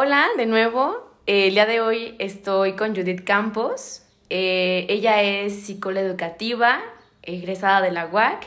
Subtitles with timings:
[0.00, 4.02] Hola de nuevo, el día de hoy estoy con Judith Campos.
[4.30, 6.78] Eh, ella es psicóloga educativa,
[7.24, 8.46] egresada de la UAC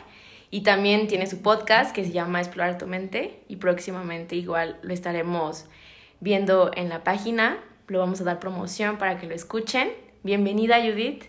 [0.49, 4.93] y también tiene su podcast que se llama Explorar tu mente y próximamente igual lo
[4.93, 5.65] estaremos
[6.21, 7.57] viendo en la página.
[7.87, 9.91] Lo vamos a dar promoción para que lo escuchen.
[10.23, 11.25] Bienvenida Judith.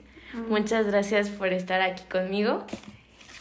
[0.49, 2.65] Muchas gracias por estar aquí conmigo.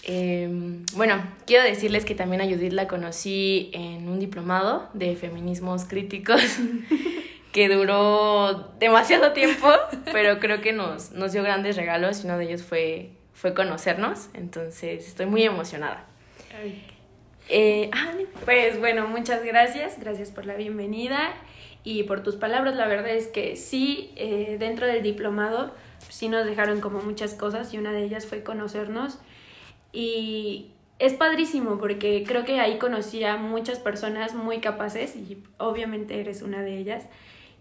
[0.04, 5.86] Em, bueno, quiero decirles que también a Judith la conocí en un diplomado de feminismos
[5.86, 6.42] críticos
[7.52, 9.70] que duró demasiado tiempo,
[10.12, 14.30] pero creo que nos, nos dio grandes regalos y uno de ellos fue, fue conocernos,
[14.34, 16.06] entonces estoy muy emocionada.
[17.50, 18.14] Eh, ah,
[18.46, 21.34] pues bueno, muchas gracias, gracias por la bienvenida
[21.84, 22.76] y por tus palabras.
[22.76, 25.74] La verdad es que sí, eh, dentro del diplomado
[26.10, 29.20] sí nos dejaron como muchas cosas y una de ellas fue conocernos
[29.94, 36.20] y es padrísimo porque creo que ahí conocí a muchas personas muy capaces y obviamente
[36.20, 37.06] eres una de ellas.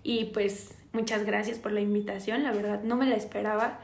[0.03, 3.81] Y pues muchas gracias por la invitación, la verdad no me la esperaba,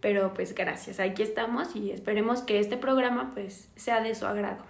[0.00, 4.64] pero pues gracias, aquí estamos y esperemos que este programa pues sea de su agrado.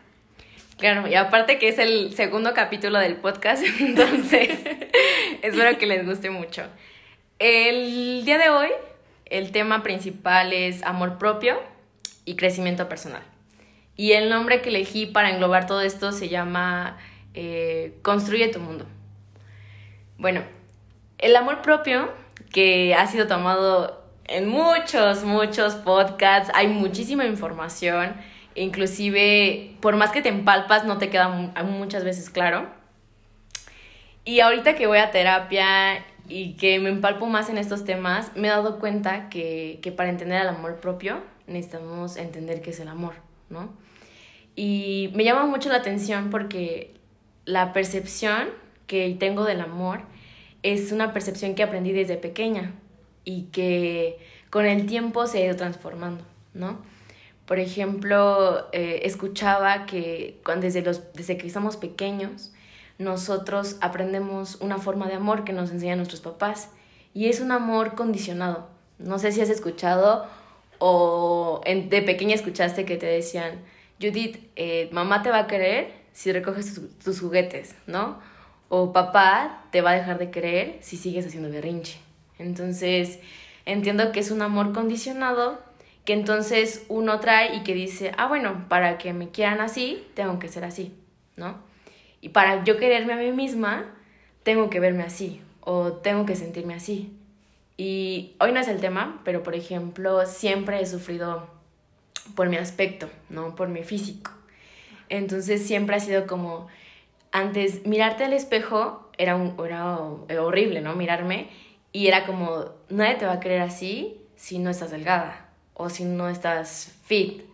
[0.78, 4.58] Claro, y aparte que es el segundo capítulo del podcast, entonces
[5.42, 6.62] espero que les guste mucho.
[7.38, 8.68] El día de hoy,
[9.26, 11.58] el tema principal es amor propio
[12.30, 13.22] y crecimiento personal.
[13.96, 16.96] Y el nombre que elegí para englobar todo esto se llama
[17.34, 18.86] eh, Construye tu mundo.
[20.16, 20.42] Bueno,
[21.18, 22.12] el amor propio,
[22.52, 28.14] que ha sido tomado en muchos, muchos podcasts, hay muchísima información,
[28.54, 32.68] inclusive por más que te empalpas no te queda muchas veces claro.
[34.24, 38.46] Y ahorita que voy a terapia y que me empalpo más en estos temas, me
[38.46, 42.88] he dado cuenta que, que para entender el amor propio necesitamos entender qué es el
[42.88, 43.14] amor,
[43.48, 43.70] ¿no?
[44.56, 46.94] Y me llama mucho la atención porque
[47.44, 48.48] la percepción
[48.86, 50.02] que tengo del amor
[50.62, 52.74] es una percepción que aprendí desde pequeña
[53.24, 54.18] y que
[54.50, 56.24] con el tiempo se ha ido transformando,
[56.54, 56.78] ¿no?
[57.46, 62.52] Por ejemplo, eh, escuchaba que cuando desde, los, desde que estamos pequeños,
[62.98, 66.70] nosotros aprendemos una forma de amor que nos enseñan nuestros papás
[67.14, 68.68] y es un amor condicionado.
[68.98, 70.26] No sé si has escuchado
[70.80, 73.60] o de pequeña escuchaste que te decían,
[74.00, 78.18] Judith, eh, mamá te va a querer si recoges tus, juguetes, ¿no?
[78.68, 81.98] O papá te va a dejar de querer si sigues haciendo berrinche.
[82.38, 83.20] Entonces,
[83.66, 85.60] entiendo que es un amor condicionado
[86.04, 90.38] que entonces uno trae y que dice, ah, bueno, para que me quieran así, tengo
[90.38, 90.94] que ser así,
[91.36, 91.58] ¿no?
[92.22, 93.84] Y para yo quererme a mí misma,
[94.42, 97.19] tengo que verme así o tengo que sentirme así.
[97.82, 101.48] Y hoy no es el tema, pero por ejemplo, siempre he sufrido
[102.36, 103.54] por mi aspecto, ¿no?
[103.56, 104.32] Por mi físico.
[105.08, 106.68] Entonces siempre ha sido como,
[107.32, 109.96] antes, mirarte al espejo era, un, era
[110.42, 110.94] horrible, ¿no?
[110.94, 111.48] Mirarme
[111.90, 116.04] y era como, nadie te va a querer así si no estás delgada, o si
[116.04, 117.44] no estás fit,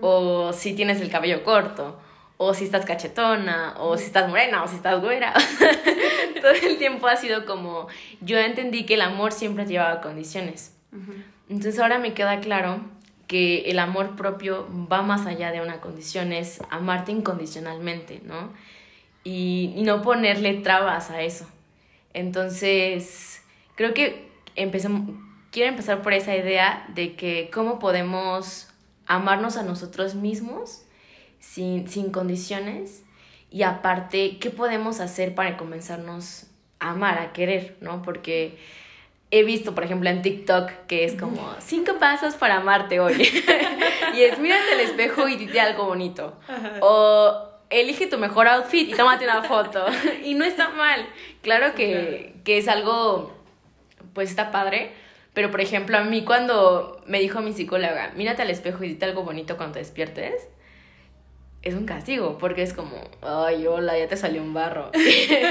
[0.00, 1.98] o si tienes el cabello corto,
[2.38, 5.32] o si estás cachetona, o si estás morena, o si estás güera.
[6.40, 7.88] Todo el tiempo ha sido como,
[8.20, 10.72] yo entendí que el amor siempre llevaba condiciones.
[11.48, 12.80] Entonces ahora me queda claro
[13.26, 18.52] que el amor propio va más allá de una condición, es amarte incondicionalmente, ¿no?
[19.24, 21.46] Y, y no ponerle trabas a eso.
[22.14, 23.42] Entonces,
[23.74, 25.10] creo que empezamos,
[25.50, 28.68] quiero empezar por esa idea de que cómo podemos
[29.06, 30.85] amarnos a nosotros mismos
[31.38, 33.04] sin, sin condiciones
[33.50, 36.46] y aparte, ¿qué podemos hacer para comenzarnos
[36.78, 38.02] a amar, a querer, ¿no?
[38.02, 38.58] Porque
[39.30, 43.14] he visto, por ejemplo, en TikTok que es como cinco pasos para amarte hoy.
[44.14, 46.38] y es mírate al espejo y dite algo bonito.
[46.80, 49.86] O elige tu mejor outfit y tómate una foto.
[50.24, 51.06] y no está mal.
[51.42, 53.32] Claro que, que es algo,
[54.12, 54.92] pues está padre.
[55.34, 59.04] Pero, por ejemplo, a mí cuando me dijo mi psicóloga, mírate al espejo y dite
[59.04, 60.48] algo bonito cuando te despiertes,
[61.66, 64.92] es un castigo, porque es como, ay, hola, ya te salió un barro.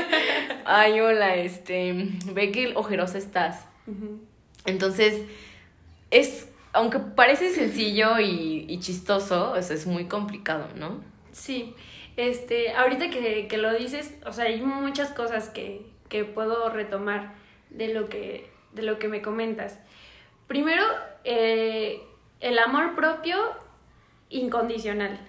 [0.66, 1.94] ay, hola, este,
[2.32, 3.68] ve que ojerosa estás.
[4.66, 5.24] Entonces,
[6.12, 11.04] es, aunque parece sencillo y, chistoso, es, es muy complicado, ¿no?
[11.34, 11.76] Sí,
[12.16, 17.34] este, ahorita que, que, lo dices, o sea, hay muchas cosas que, que puedo retomar
[17.72, 19.80] de lo que, de lo que me comentas.
[20.48, 20.84] Primero,
[21.26, 22.02] eh,
[22.40, 23.36] el amor propio
[24.30, 25.20] incondicional.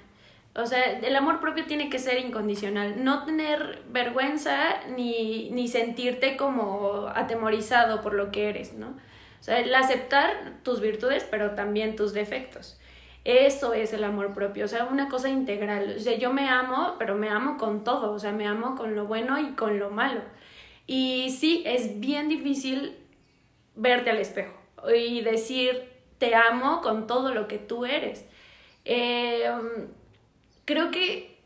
[0.57, 3.05] O sea, el amor propio tiene que ser incondicional.
[3.05, 8.89] No tener vergüenza ni, ni sentirte como atemorizado por lo que eres, ¿no?
[8.89, 12.81] O sea, el aceptar tus virtudes, pero también tus defectos.
[13.25, 15.97] Eso es el amor propio, o sea, una cosa integral.
[15.97, 18.95] O sea, yo me amo, pero me amo con todo, o sea, me amo con
[18.95, 20.21] lo bueno y con lo malo.
[20.87, 22.97] Y sí, es bien difícil
[23.75, 24.55] verte al espejo
[24.97, 28.25] y decir te amo con todo lo que tú eres.
[28.85, 29.51] Eh,
[30.67, 31.39] creo que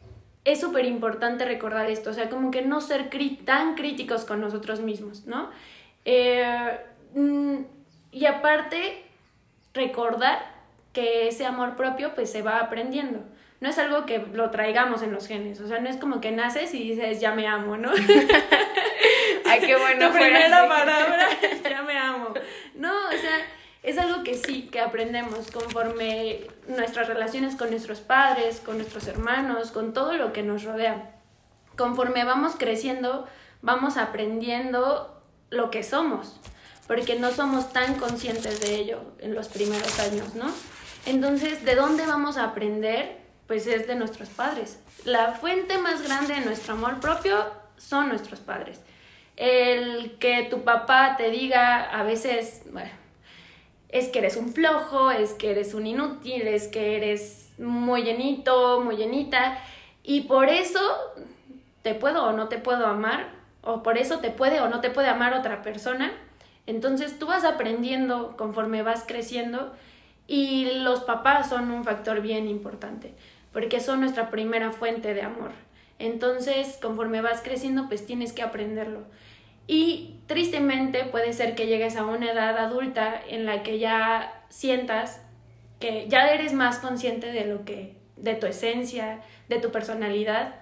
[0.44, 3.10] es súper importante recordar esto, o sea, como que no ser
[3.44, 5.50] tan críticos con nosotros mismos, ¿no?
[6.04, 6.78] Eh,
[7.14, 7.58] mm,
[8.10, 9.04] y aparte,
[9.74, 10.38] recordar
[10.92, 13.20] que ese amor propio pues se va aprendiendo.
[13.60, 16.32] No es algo que lo traigamos en los genes, o sea, no es como que
[16.32, 17.90] naces y dices, ya me amo, ¿no?
[19.46, 20.08] Ay, qué bueno.
[20.12, 21.28] Tu primera palabra,
[21.70, 22.32] ya me amo.
[22.74, 23.38] No, o sea,
[23.82, 29.70] es algo que sí, que aprendemos conforme nuestras relaciones con nuestros padres, con nuestros hermanos,
[29.70, 31.12] con todo lo que nos rodea.
[31.76, 33.26] Conforme vamos creciendo,
[33.62, 36.38] vamos aprendiendo lo que somos,
[36.86, 40.50] porque no somos tan conscientes de ello en los primeros años, ¿no?
[41.06, 43.18] Entonces, ¿de dónde vamos a aprender?
[43.46, 44.78] Pues es de nuestros padres.
[45.04, 47.46] La fuente más grande de nuestro amor propio
[47.78, 48.80] son nuestros padres.
[49.36, 52.99] El que tu papá te diga a veces, bueno,
[53.92, 58.80] es que eres un flojo, es que eres un inútil, es que eres muy llenito,
[58.80, 59.58] muy llenita,
[60.02, 60.80] y por eso
[61.82, 63.28] te puedo o no te puedo amar,
[63.62, 66.12] o por eso te puede o no te puede amar otra persona.
[66.66, 69.72] Entonces tú vas aprendiendo conforme vas creciendo
[70.26, 73.14] y los papás son un factor bien importante,
[73.52, 75.50] porque son nuestra primera fuente de amor.
[75.98, 79.00] Entonces, conforme vas creciendo, pues tienes que aprenderlo.
[79.72, 85.22] Y tristemente puede ser que llegues a una edad adulta en la que ya sientas
[85.78, 90.56] que ya eres más consciente de lo que de tu esencia, de tu personalidad.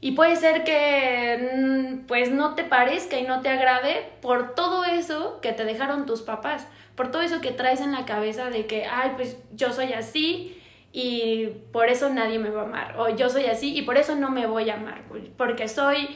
[0.00, 4.86] Y puede ser que mm, pues no te parezca y no te agrade por todo
[4.86, 6.66] eso que te dejaron tus papás,
[6.96, 10.60] por todo eso que traes en la cabeza de que, ay, pues yo soy así
[10.90, 14.16] y por eso nadie me va a amar, o yo soy así y por eso
[14.16, 15.02] no me voy a amar,
[15.36, 16.08] porque soy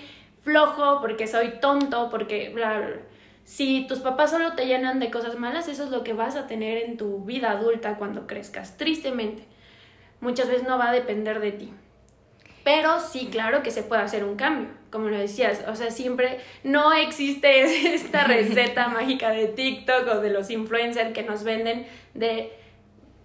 [0.47, 2.91] flojo, porque soy tonto, porque bla, bla,
[3.45, 6.47] Si tus papás solo te llenan de cosas malas, eso es lo que vas a
[6.47, 9.43] tener en tu vida adulta cuando crezcas, tristemente.
[10.21, 11.73] Muchas veces no va a depender de ti.
[12.65, 15.65] Pero sí, claro que se puede hacer un cambio, como lo decías.
[15.69, 21.25] O sea, siempre no existe esta receta mágica de TikTok o de los influencers que
[21.25, 22.53] nos venden de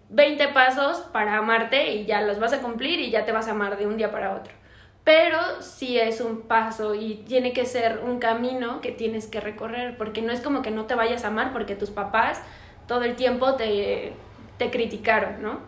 [0.10, 3.52] 20 pasos para amarte y ya los vas a cumplir y ya te vas a
[3.52, 4.61] amar de un día para otro
[5.04, 9.98] pero sí es un paso y tiene que ser un camino que tienes que recorrer,
[9.98, 12.42] porque no es como que no te vayas a amar porque tus papás
[12.88, 14.14] todo el tiempo te,
[14.58, 15.60] te criticaron, ¿no?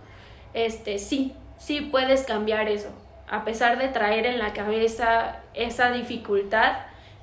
[0.53, 2.89] Este, sí, sí puedes cambiar eso,
[3.29, 6.73] a pesar de traer en la cabeza esa dificultad,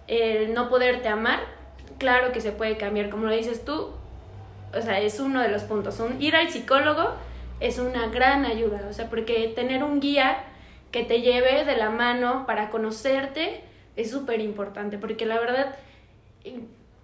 [0.08, 1.40] el no poderte amar,
[1.98, 3.90] claro que se puede cambiar, como lo dices tú,
[4.74, 6.00] o sea, es uno de los puntos.
[6.00, 7.12] Un, ir al psicólogo
[7.60, 10.44] es una gran ayuda, o sea, porque tener un guía
[10.90, 13.62] que te lleve de la mano para conocerte
[13.96, 15.76] es súper importante, porque la verdad,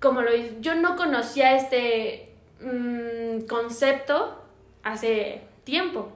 [0.01, 4.43] como lo yo no conocía este mm, concepto
[4.83, 6.13] hace tiempo,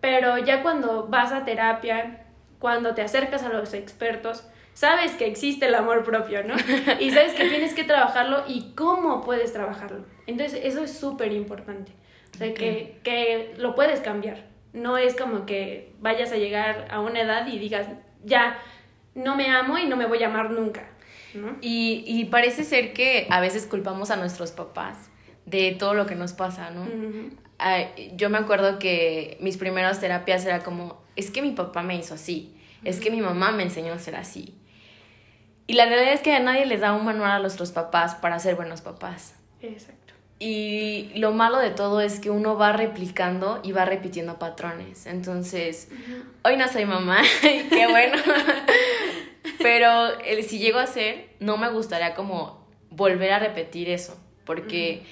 [0.00, 2.26] pero ya cuando vas a terapia,
[2.58, 6.54] cuando te acercas a los expertos, sabes que existe el amor propio, ¿no?
[7.00, 10.04] Y sabes que tienes que trabajarlo y cómo puedes trabajarlo.
[10.26, 11.92] Entonces, eso es súper importante.
[12.34, 14.49] O sea, que, que lo puedes cambiar.
[14.72, 17.88] No es como que vayas a llegar a una edad y digas,
[18.24, 18.58] ya,
[19.14, 20.88] no me amo y no me voy a amar nunca.
[21.34, 21.56] ¿no?
[21.60, 25.10] Y, y parece ser que a veces culpamos a nuestros papás
[25.46, 26.86] de todo lo que nos pasa, ¿no?
[28.14, 32.14] yo me acuerdo que mis primeras terapias era como, es que mi papá me hizo
[32.14, 34.54] así, es que mi mamá me enseñó a ser así.
[35.66, 38.38] Y la realidad es que a nadie les da un manual a nuestros papás para
[38.38, 39.36] ser buenos papás.
[39.60, 39.99] Exacto.
[40.42, 45.04] Y lo malo de todo es que uno va replicando y va repitiendo patrones.
[45.04, 45.88] Entonces,
[46.42, 48.16] hoy no soy mamá, qué bueno.
[49.58, 55.02] Pero el, si llego a ser, no me gustaría como volver a repetir eso, porque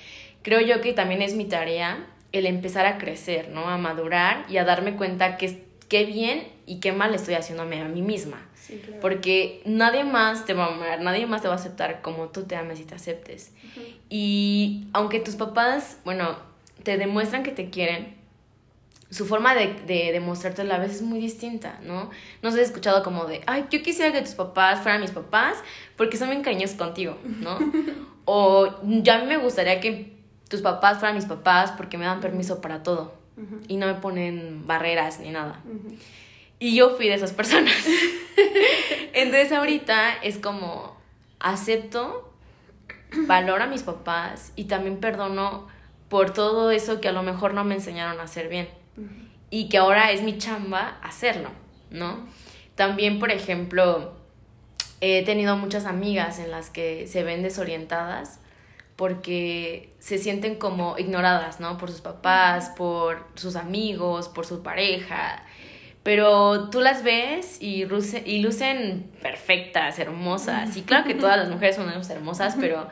[0.41, 3.69] creo yo que también es mi tarea el empezar a crecer, ¿no?
[3.69, 7.85] A madurar y a darme cuenta que qué bien y qué mal estoy haciéndome a
[7.85, 8.47] mí misma.
[9.01, 12.45] Porque nadie más te va a amar, nadie más te va a aceptar como tú
[12.45, 13.53] te ames y te aceptes.
[14.11, 16.37] Y aunque tus papás, bueno,
[16.83, 18.17] te demuestran que te quieren,
[19.11, 22.11] su forma de, de demostrártelo a veces es muy distinta, ¿no?
[22.43, 25.59] No se ha escuchado como de, ay, yo quisiera que tus papás fueran mis papás
[25.97, 27.59] porque son bien cariñosos contigo, ¿no?
[28.27, 30.13] o ya a mí me gustaría que
[30.49, 33.15] tus papás fueran mis papás porque me dan permiso para todo
[33.69, 35.61] y no me ponen barreras ni nada.
[36.59, 37.75] Y yo fui de esas personas.
[39.13, 40.97] Entonces ahorita es como,
[41.39, 42.28] acepto,
[43.27, 45.67] valoro a mis papás y también perdono
[46.09, 48.69] por todo eso que a lo mejor no me enseñaron a hacer bien.
[49.51, 51.51] Y que ahora es mi chamba hacerlo,
[51.91, 52.27] ¿no?
[52.75, 54.13] También, por ejemplo,
[55.01, 58.41] he tenido muchas amigas en las que se ven desorientadas
[58.97, 61.79] porque se sienten como ignoradas, ¿no?
[61.79, 65.45] Por sus papás, por sus amigos, por su pareja.
[66.09, 67.85] Pero tú las ves y,
[68.25, 70.75] y lucen perfectas, hermosas.
[70.79, 72.89] Y claro que todas las mujeres son hermosas, pero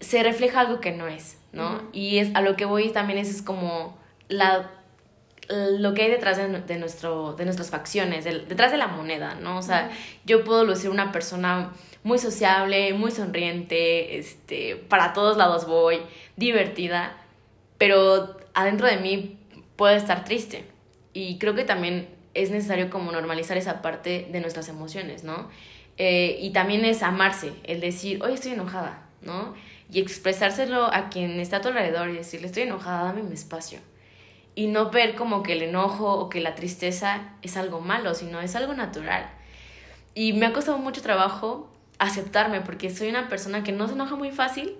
[0.00, 1.80] se refleja algo que no es, ¿no?
[1.94, 3.96] Y es, a lo que voy también es, es como
[4.28, 4.72] la
[5.48, 9.56] lo que hay detrás de, de, nuestro, de nuestras facciones, detrás de la moneda, ¿no?
[9.56, 9.90] O sea,
[10.26, 11.72] yo puedo lucir una persona
[12.04, 16.02] muy sociable, muy sonriente, este, para todos lados voy,
[16.36, 17.16] divertida,
[17.78, 19.38] pero adentro de mí
[19.76, 20.75] puede estar triste.
[21.16, 25.48] Y creo que también es necesario como normalizar esa parte de nuestras emociones, ¿no?
[25.96, 29.54] Eh, y también es amarse, el decir, hoy estoy enojada, ¿no?
[29.90, 33.78] Y expresárselo a quien está a tu alrededor y decirle, estoy enojada, dame mi espacio.
[34.54, 38.42] Y no ver como que el enojo o que la tristeza es algo malo, sino
[38.42, 39.30] es algo natural.
[40.14, 44.16] Y me ha costado mucho trabajo aceptarme, porque soy una persona que no se enoja
[44.16, 44.76] muy fácil,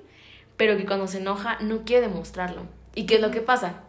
[0.59, 2.67] pero que cuando se enoja no quiere demostrarlo.
[2.95, 3.86] ¿Y qué es lo que pasa?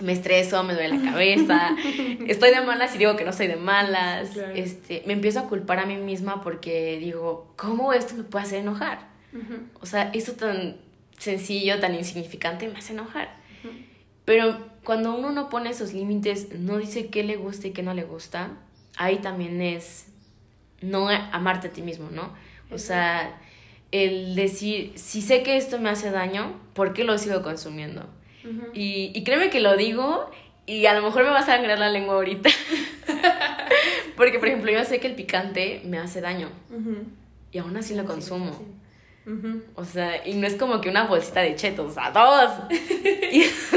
[0.00, 1.76] Me estreso, me duele la cabeza,
[2.28, 5.80] estoy de malas y digo que no estoy de malas, este, me empiezo a culpar
[5.80, 9.08] a mí misma porque digo, ¿cómo esto me puede hacer enojar?
[9.80, 10.76] O sea, esto tan
[11.18, 13.36] sencillo, tan insignificante me hace enojar.
[14.24, 17.94] Pero cuando uno no pone esos límites, no dice qué le gusta y qué no
[17.94, 18.50] le gusta,
[18.96, 20.06] ahí también es
[20.80, 22.34] no amarte a ti mismo, ¿no?
[22.70, 23.40] O sea,
[23.90, 28.06] el decir, si sé que esto me hace daño, ¿por qué lo sigo consumiendo?
[28.72, 30.30] Y, y, créeme que lo digo
[30.68, 32.50] y a lo mejor me va a sangrar la lengua ahorita.
[34.16, 36.50] Porque, por ejemplo, yo sé que el picante me hace daño.
[37.50, 38.52] Y aún así lo consumo.
[39.74, 42.50] O sea, y no es como que una bolsita de chetos, a todos.
[43.32, 43.70] y es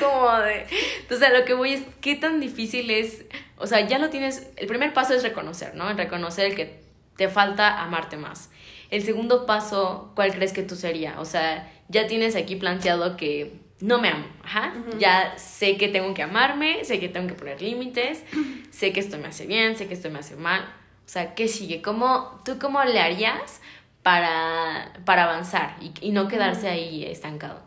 [0.00, 0.66] como de.
[1.00, 3.26] Entonces, a lo que voy es, ¿qué tan difícil es?
[3.58, 4.50] O sea, ya lo tienes.
[4.56, 5.92] El primer paso es reconocer, ¿no?
[5.92, 6.80] Reconocer el que
[7.16, 8.50] te falta amarte más.
[8.90, 11.20] El segundo paso, ¿cuál crees que tú sería?
[11.20, 14.74] O sea, ya tienes aquí planteado que no me amo, ajá.
[14.98, 18.24] Ya sé que tengo que amarme, sé que tengo que poner límites,
[18.70, 20.62] sé que esto me hace bien, sé que esto me hace mal.
[20.62, 21.80] O sea, ¿qué sigue?
[21.80, 23.60] ¿Cómo, ¿Tú cómo le harías
[24.02, 27.60] para, para avanzar y, y no quedarse ahí estancado?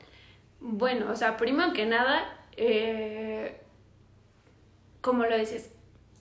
[0.59, 3.61] Bueno, o sea, primero que nada, eh,
[5.01, 5.71] como lo dices,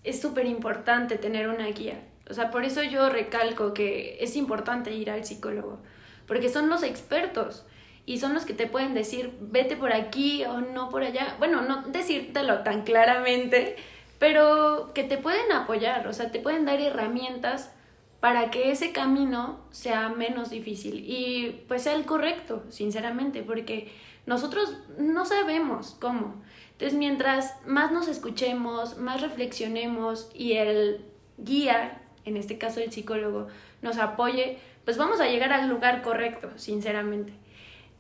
[0.05, 2.01] es súper importante tener una guía.
[2.31, 5.81] O sea, por eso yo recalco que es importante ir al psicólogo,
[6.27, 7.67] porque son los expertos
[8.11, 11.37] y son los que te pueden decir, vete por aquí o no por allá.
[11.39, 13.77] Bueno, no decírtelo tan claramente,
[14.19, 17.71] pero que te pueden apoyar, o sea, te pueden dar herramientas
[18.19, 23.93] para que ese camino sea menos difícil y pues sea el correcto, sinceramente, porque
[24.27, 26.35] nosotros no sabemos cómo.
[26.73, 31.05] Entonces, mientras más nos escuchemos, más reflexionemos y el
[31.39, 33.47] guía en este caso el psicólogo,
[33.83, 37.33] nos apoye, pues vamos a llegar al lugar correcto, sinceramente.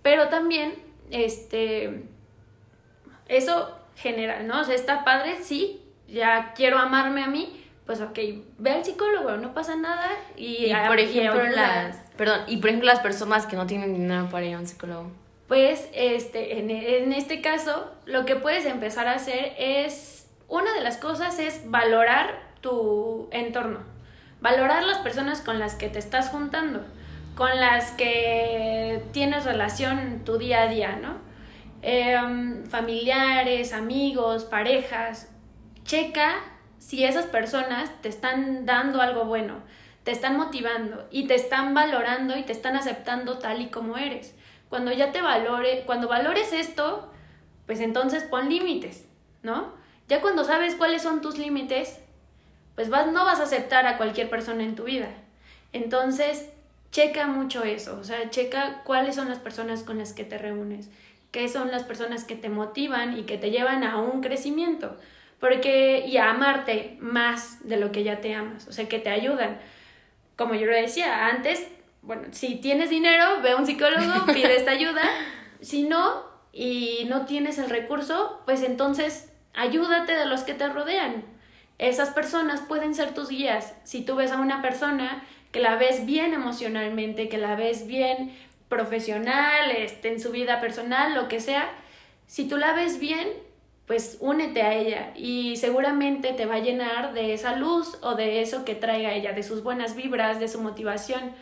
[0.03, 0.75] Pero también,
[1.11, 2.05] este,
[3.29, 4.61] eso general, ¿no?
[4.61, 8.19] O sea, está padre, sí, ya quiero amarme a mí, pues ok,
[8.59, 10.09] ve al psicólogo, no pasa nada.
[10.37, 14.47] Y, por ejemplo, las, perdón, y por ejemplo las personas que no tienen dinero para
[14.47, 15.11] ir a un psicólogo.
[15.49, 20.81] Pues, este, en, en este caso, lo que puedes empezar a hacer es, una de
[20.81, 23.81] las cosas es valorar tu entorno,
[24.41, 26.81] Valorar las personas con las que te estás juntando,
[27.35, 31.19] con las que tienes relación tu día a día, ¿no?
[31.83, 35.31] Em, familiares, amigos, parejas.
[35.85, 36.37] Checa
[36.79, 39.63] si esas personas te están dando algo bueno,
[40.05, 44.35] te están motivando y te están valorando y te están aceptando tal y como eres.
[44.69, 47.11] Cuando ya te valore, cuando valores esto,
[47.67, 49.07] pues entonces pon límites,
[49.43, 49.73] ¿no?
[50.09, 52.01] Ya cuando sabes cuáles son tus límites,
[52.75, 55.09] pues no vas a aceptar a cualquier persona en tu vida.
[55.73, 56.51] Entonces,
[56.93, 60.91] checa mucho eso, o sea, checa cuáles son las personas con las que te reúnes,
[61.31, 64.97] qué son las personas que te motivan y que te llevan a un crecimiento,
[65.39, 69.11] porque y a amarte más de lo que ya te amas, o sea, que te
[69.11, 69.59] ayudan.
[70.37, 71.67] Como yo lo decía antes,
[72.03, 75.03] bueno, si tienes dinero, ve a un psicólogo, pide esta ayuda,
[75.61, 81.25] si no y no tienes el recurso, pues entonces ayúdate de los que te rodean.
[81.79, 83.75] Esas personas pueden ser tus guías.
[83.85, 88.33] Si tú ves a una persona que la ves bien emocionalmente, que la ves bien
[88.69, 91.71] profesional, este, en su vida personal, lo que sea,
[92.27, 93.29] si tú la ves bien,
[93.87, 98.41] pues únete a ella y seguramente te va a llenar de esa luz o de
[98.41, 101.33] eso que traiga ella, de sus buenas vibras, de su motivación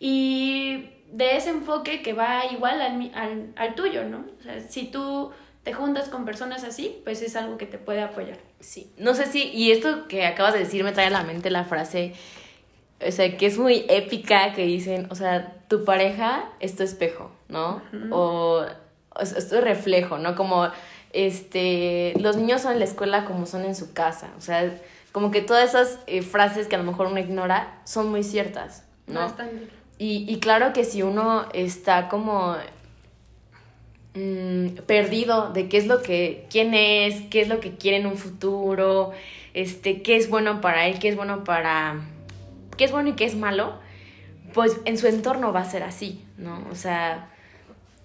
[0.00, 4.24] y de ese enfoque que va igual al, al, al tuyo, ¿no?
[4.40, 5.30] O sea, si tú
[5.62, 8.38] te juntas con personas así, pues es algo que te puede apoyar.
[8.58, 11.50] Sí, no sé si, y esto que acabas de decir me trae a la mente
[11.50, 12.14] la frase,
[13.06, 17.30] o sea, que es muy épica, que dicen, o sea, tu pareja es tu espejo,
[17.48, 17.82] ¿no?
[18.10, 18.64] O
[19.20, 20.34] es tu reflejo, ¿no?
[20.34, 20.68] Como,
[21.12, 24.72] este, los niños son en la escuela como son en su casa, o sea,
[25.12, 28.84] como que todas esas eh, frases que a lo mejor uno ignora son muy ciertas,
[29.06, 29.20] ¿no?
[29.20, 29.68] Bastante.
[29.98, 32.56] Y, y claro que si uno está como
[34.14, 38.06] mm, perdido de qué es lo que, quién es, qué es lo que quiere en
[38.06, 39.12] un futuro,
[39.54, 42.00] este, qué es bueno para él, qué es bueno para,
[42.76, 43.78] qué es bueno y qué es malo,
[44.52, 46.66] pues en su entorno va a ser así, ¿no?
[46.70, 47.30] O sea,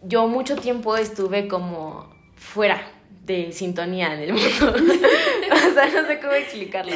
[0.01, 2.81] yo mucho tiempo estuve como fuera
[3.25, 4.73] de sintonía en el mundo.
[4.73, 6.93] o sea, no sé cómo explicarlo.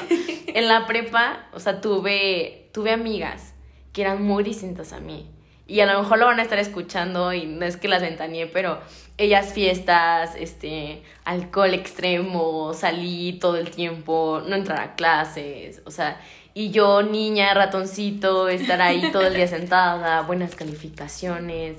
[0.48, 3.54] En la prepa, o sea, tuve, tuve amigas
[3.94, 5.30] que eran muy distintas a mí.
[5.68, 8.48] Y a lo mejor lo van a estar escuchando y no es que las ventaneé,
[8.48, 8.80] pero
[9.18, 16.20] ellas fiestas, este, alcohol extremo, salí todo el tiempo, no entrar a clases, o sea,
[16.54, 21.78] y yo, niña, ratoncito, estar ahí todo el día sentada, buenas calificaciones,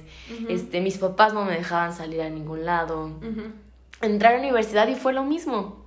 [0.49, 3.11] este, mis papás no me dejaban salir a ningún lado.
[4.01, 5.85] Entrar a la universidad y fue lo mismo.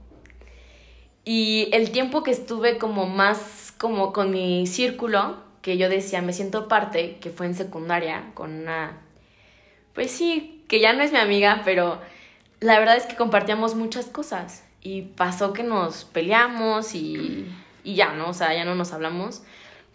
[1.23, 6.31] Y el tiempo que estuve como más como con mi círculo, que yo decía, me
[6.31, 9.01] siento parte, que fue en secundaria, con una,
[9.93, 11.99] pues sí, que ya no es mi amiga, pero
[12.59, 14.63] la verdad es que compartíamos muchas cosas.
[14.81, 17.47] Y pasó que nos peleamos y,
[17.85, 18.29] y ya, ¿no?
[18.29, 19.43] O sea, ya no nos hablamos.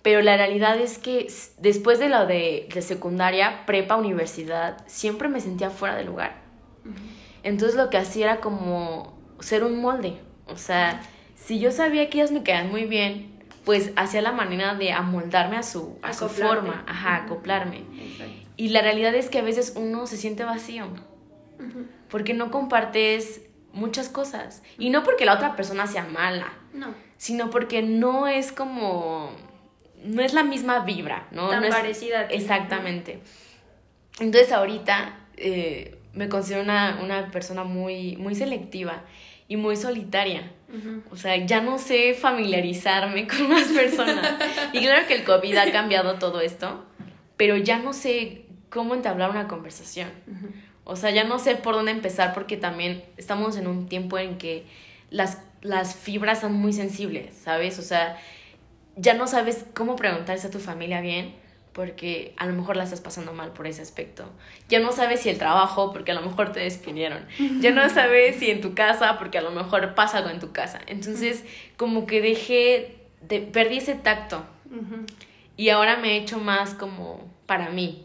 [0.03, 5.40] Pero la realidad es que después de lo de, de secundaria, prepa, universidad, siempre me
[5.40, 6.40] sentía fuera de lugar.
[7.42, 10.18] Entonces lo que hacía era como ser un molde.
[10.46, 11.03] O sea,
[11.37, 13.31] si yo sabía que ellas me quedaban muy bien,
[13.64, 17.83] pues hacía la manera de amoldarme a su, a su forma, ajá, acoplarme.
[18.57, 20.87] Y la realidad es que a veces uno se siente vacío,
[22.09, 24.62] porque no compartes muchas cosas.
[24.79, 26.88] Y no porque la otra persona sea mala, No.
[27.20, 29.30] Sino porque no es como,
[30.02, 31.50] no es la misma vibra, ¿no?
[31.50, 32.35] Tan No es- parecida a ti.
[32.37, 33.20] Exactamente.
[34.20, 39.02] Entonces ahorita eh, me considero una, una persona muy, muy selectiva
[39.48, 40.50] y muy solitaria.
[41.11, 44.35] O sea, ya no sé familiarizarme con más personas.
[44.72, 46.87] Y claro que el COVID ha cambiado todo esto,
[47.37, 50.09] pero ya no sé cómo entablar una conversación.
[50.85, 54.38] O sea, ya no sé por dónde empezar porque también estamos en un tiempo en
[54.38, 54.64] que
[55.11, 57.79] las, las fibras son muy sensibles, ¿sabes?
[57.79, 58.16] O sea,
[58.96, 61.35] ya no sabes cómo preguntarse a tu familia bien
[61.73, 64.25] porque a lo mejor la estás pasando mal por ese aspecto.
[64.68, 67.27] Ya no sabes si el trabajo porque a lo mejor te despidieron.
[67.61, 70.53] Ya no sabes si en tu casa porque a lo mejor pasa algo en tu
[70.53, 70.81] casa.
[70.87, 71.44] Entonces,
[71.77, 74.44] como que dejé, de, perdí ese tacto
[75.57, 78.05] y ahora me he hecho más como para mí,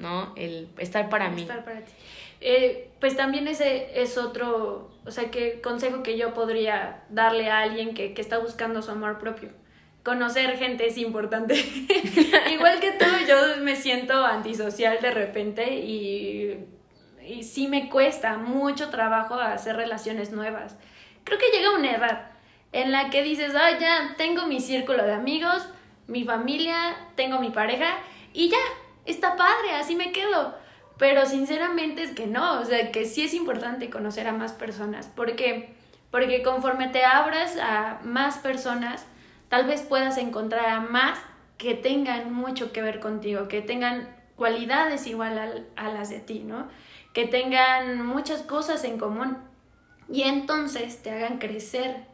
[0.00, 0.32] ¿no?
[0.36, 1.42] El estar para mí.
[1.42, 1.92] Estar para ti.
[2.40, 7.60] Eh, pues también ese es otro, o sea, que consejo que yo podría darle a
[7.60, 9.50] alguien que, que está buscando su amor propio.
[10.02, 11.54] Conocer gente es importante.
[12.50, 16.64] Igual que tú, yo me siento antisocial de repente y,
[17.28, 20.78] y sí me cuesta mucho trabajo hacer relaciones nuevas.
[21.24, 22.30] Creo que llega una edad
[22.72, 25.68] en la que dices, ah, ya tengo mi círculo de amigos,
[26.06, 27.98] mi familia, tengo mi pareja
[28.32, 28.64] y ya,
[29.04, 30.63] está padre, así me quedo.
[30.98, 35.10] Pero sinceramente es que no, o sea, que sí es importante conocer a más personas,
[35.14, 35.74] porque
[36.10, 39.04] porque conforme te abras a más personas,
[39.48, 41.18] tal vez puedas encontrar a más
[41.58, 46.40] que tengan mucho que ver contigo, que tengan cualidades igual al- a, las de ti,
[46.46, 46.68] ¿no?
[47.14, 49.38] Que tengan muchas cosas en común
[50.08, 52.04] y entonces te hagan crecer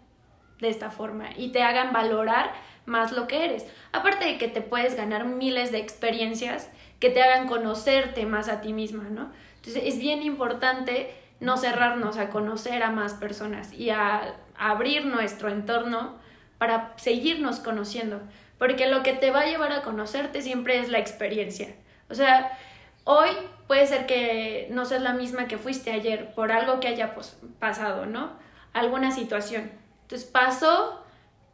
[0.60, 2.52] de esta forma y te hagan valorar
[2.86, 3.66] más lo que eres.
[3.92, 8.60] Aparte de que te puedes ganar miles de experiencias que te hagan conocerte más a
[8.60, 9.32] ti misma, ¿no?
[9.56, 11.10] Entonces es bien importante
[11.40, 16.18] no cerrarnos a conocer a más personas y a, abrir nuestro entorno
[16.58, 18.20] para seguirnos conociendo,
[18.58, 21.74] porque lo que te va a llevar a conocerte siempre es la experiencia.
[22.10, 22.58] O sea,
[23.04, 23.30] hoy
[23.66, 27.14] puede ser que no seas la misma que fuiste ayer por algo que haya
[27.58, 28.32] pasado, ¿no?
[28.74, 29.70] Alguna situación.
[30.02, 31.02] Entonces pasó,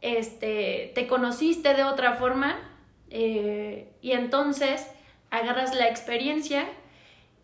[0.01, 2.57] este, te conociste de otra forma
[3.09, 4.85] eh, y entonces
[5.37, 6.67] agarras la experiencia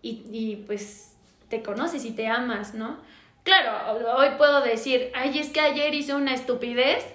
[0.02, 1.16] y, y, pues
[1.50, 2.98] te conoces y te amas, ¿no?
[3.44, 7.06] claro, hoy puedo decir, ay, es que ayer hice una estupidez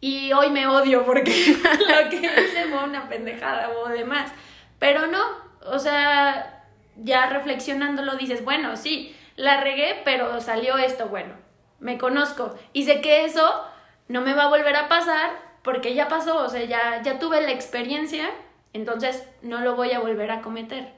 [0.00, 1.30] y hoy me odio porque
[1.62, 4.32] lo que hice fue una pendejada o demás.
[4.78, 5.22] Pero no,
[5.64, 6.64] o sea,
[6.96, 11.34] ya reflexionándolo dices, bueno, sí, la regué, pero salió esto bueno.
[11.80, 13.64] Me conozco y sé que eso
[14.08, 15.30] no me va a volver a pasar
[15.62, 18.30] porque ya pasó, o sea, ya, ya tuve la experiencia,
[18.72, 20.92] entonces no lo voy a volver a cometer.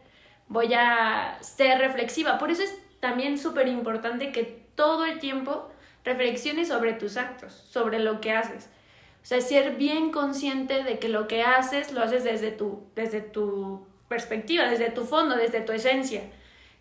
[0.49, 2.39] Voy a ser reflexiva.
[2.39, 5.71] Por eso es también súper importante que todo el tiempo
[6.05, 8.69] reflexiones sobre tus actos, sobre lo que haces.
[9.23, 13.21] O sea, ser bien consciente de que lo que haces lo haces desde tu, desde
[13.21, 16.23] tu perspectiva, desde tu fondo, desde tu esencia.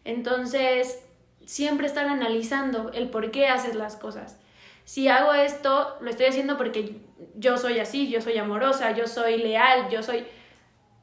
[0.05, 1.03] Entonces,
[1.45, 4.39] siempre estar analizando el por qué haces las cosas.
[4.85, 6.95] Si hago esto, lo estoy haciendo porque
[7.35, 10.25] yo soy así, yo soy amorosa, yo soy leal, yo soy...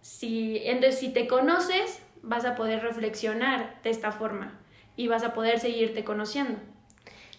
[0.06, 4.56] Si, entonces, si te conoces, vas a poder reflexionar de esta forma
[4.96, 6.60] y vas a poder seguirte conociendo.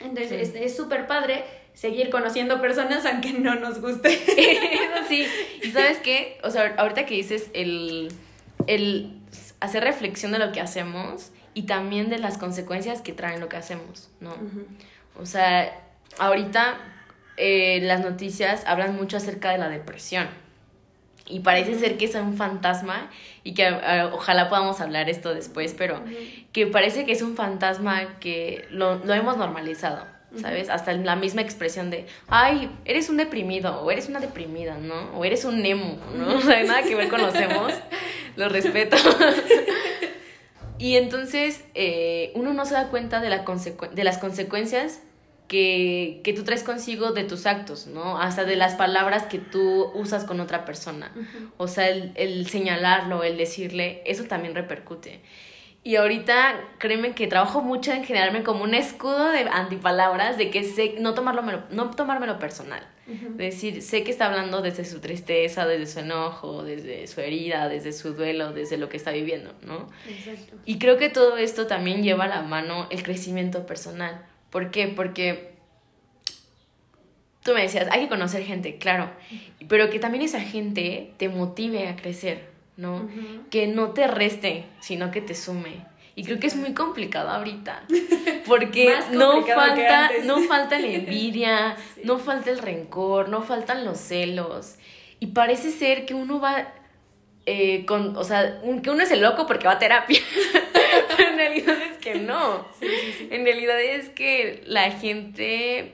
[0.02, 4.10] Entonces, es súper padre seguir conociendo personas aunque no nos guste.
[4.14, 5.26] Eso sí.
[5.64, 6.40] ¿Y sabes qué?
[6.44, 8.10] O sea, ahorita que dices el,
[8.68, 9.14] el
[9.62, 13.56] hacer reflexión de lo que hacemos y también de las consecuencias que traen lo que
[13.56, 14.36] hacemos, ¿no?
[15.18, 15.74] O sea,
[16.20, 16.78] ahorita
[17.38, 20.28] eh, las noticias hablan mucho acerca de la depresión.
[21.30, 23.10] Y parece ser que es un fantasma
[23.44, 23.70] y que
[24.14, 26.02] ojalá podamos hablar esto después, pero
[26.52, 30.06] que parece que es un fantasma que lo, lo hemos normalizado,
[30.42, 30.70] ¿sabes?
[30.70, 35.18] Hasta la misma expresión de, ay, eres un deprimido o eres una deprimida, ¿no?
[35.18, 36.28] O eres un nemo, ¿no?
[36.38, 37.74] O sea, nada que ver conocemos,
[38.36, 38.98] lo respeto.
[40.78, 43.44] y entonces eh, uno no se da cuenta de, la
[43.92, 45.02] de las consecuencias
[45.48, 48.20] que, que, tú traes consigo de tus actos, ¿no?
[48.20, 51.12] Hasta de las palabras que tú usas con otra persona.
[51.58, 55.22] O sea, el, el, señalarlo, el decirle, eso también repercute.
[55.84, 60.66] Y ahorita, créeme que trabajo mucho en generarme como un escudo de antipalabras, de que
[60.66, 62.86] sé, no, tomármelo, no tomármelo personal.
[63.38, 67.94] Decir, sé que está hablando desde su tristeza, desde su enojo, desde su herida, desde
[67.94, 69.88] su duelo, desde lo que está viviendo, ¿no?
[70.10, 70.58] Exacto.
[70.66, 74.88] Y creo que todo esto también lleva a la mano el crecimiento personal ¿Por qué?
[74.88, 75.54] Porque
[77.44, 79.10] tú me decías, hay que conocer gente, claro,
[79.70, 83.10] pero que también esa gente te motive a crecer, ¿no?
[83.50, 85.86] Que no te reste, sino que te sume.
[86.16, 87.84] Y creo que es muy complicado ahorita,
[88.48, 94.76] porque no falta, no falta la envidia, no falta el rencor, no faltan los celos.
[95.20, 96.74] Y parece ser que uno va
[97.46, 100.20] eh, con, o sea, que uno es el loco porque va a terapia.
[101.40, 102.66] En realidad es que no.
[102.82, 105.94] En realidad es que la gente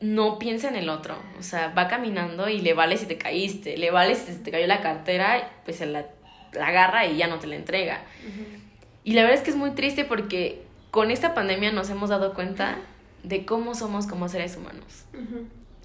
[0.00, 1.16] no piensa en el otro.
[1.38, 4.66] O sea, va caminando y le vale si te caíste, le vale si te cayó
[4.66, 6.06] la cartera, pues se la,
[6.60, 8.02] agarra y ya no te la entrega.
[9.02, 12.34] Y la verdad es que es muy triste porque con esta pandemia nos hemos dado
[12.34, 12.78] cuenta
[13.22, 15.06] de cómo somos como seres humanos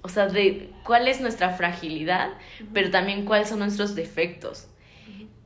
[0.02, 2.30] o sea, de cuál es nuestra fragilidad,
[2.72, 4.66] pero también cuáles son nuestros defectos.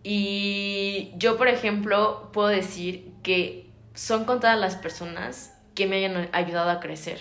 [0.02, 6.70] Y yo, por ejemplo, puedo decir que son contadas las personas que me hayan ayudado
[6.70, 7.20] a crecer.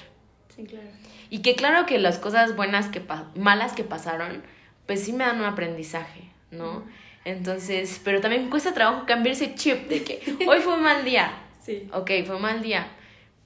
[0.56, 0.88] Sí, claro.
[1.32, 3.02] Y que claro que las cosas buenas que
[3.36, 4.44] malas que pasaron,
[4.86, 6.84] pues sí me dan un aprendizaje, ¿no?
[7.26, 11.40] Entonces, pero también cuesta trabajo cambiar ese chip de que hoy fue un mal día.
[11.64, 11.88] Sí.
[11.94, 12.88] Ok, fue un mal día.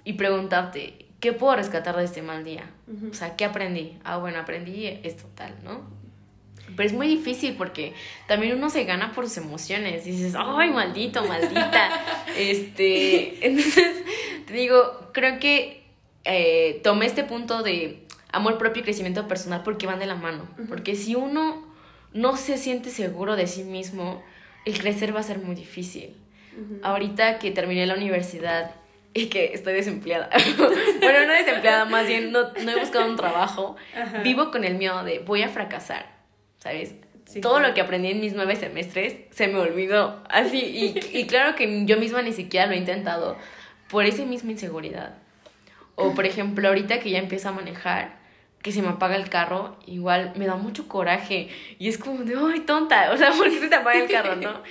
[0.03, 2.63] Y preguntarte, ¿qué puedo rescatar de este mal día?
[3.11, 3.99] O sea, ¿qué aprendí?
[4.03, 5.83] Ah, bueno, aprendí esto tal, ¿no?
[6.77, 7.93] Pero es muy difícil porque
[8.27, 10.05] también uno se gana por sus emociones.
[10.05, 11.89] Y dices, ay, maldito, maldita.
[12.37, 14.03] este, entonces,
[14.45, 15.83] te digo, creo que
[16.23, 20.47] eh, tomé este punto de amor propio y crecimiento personal porque van de la mano.
[20.69, 21.65] Porque si uno
[22.13, 24.23] no se siente seguro de sí mismo,
[24.65, 26.15] el crecer va a ser muy difícil.
[26.83, 28.71] Ahorita que terminé la universidad
[29.13, 30.29] y que estoy desempleada.
[30.57, 33.75] bueno, no desempleada, más bien no, no he buscado un trabajo.
[34.23, 36.16] Vivo con el miedo de voy a fracasar,
[36.59, 36.95] ¿sabes?
[37.41, 40.23] Todo lo que aprendí en mis nueve semestres se me olvidó.
[40.29, 43.37] Así, y, y claro que yo misma ni siquiera lo he intentado
[43.89, 45.15] por esa misma inseguridad.
[45.95, 48.17] O por ejemplo, ahorita que ya empiezo a manejar,
[48.61, 51.49] que se me apaga el carro, igual me da mucho coraje.
[51.79, 54.35] Y es como de, ay, tonta, o sea, ¿por qué se te apaga el carro,
[54.35, 54.61] no?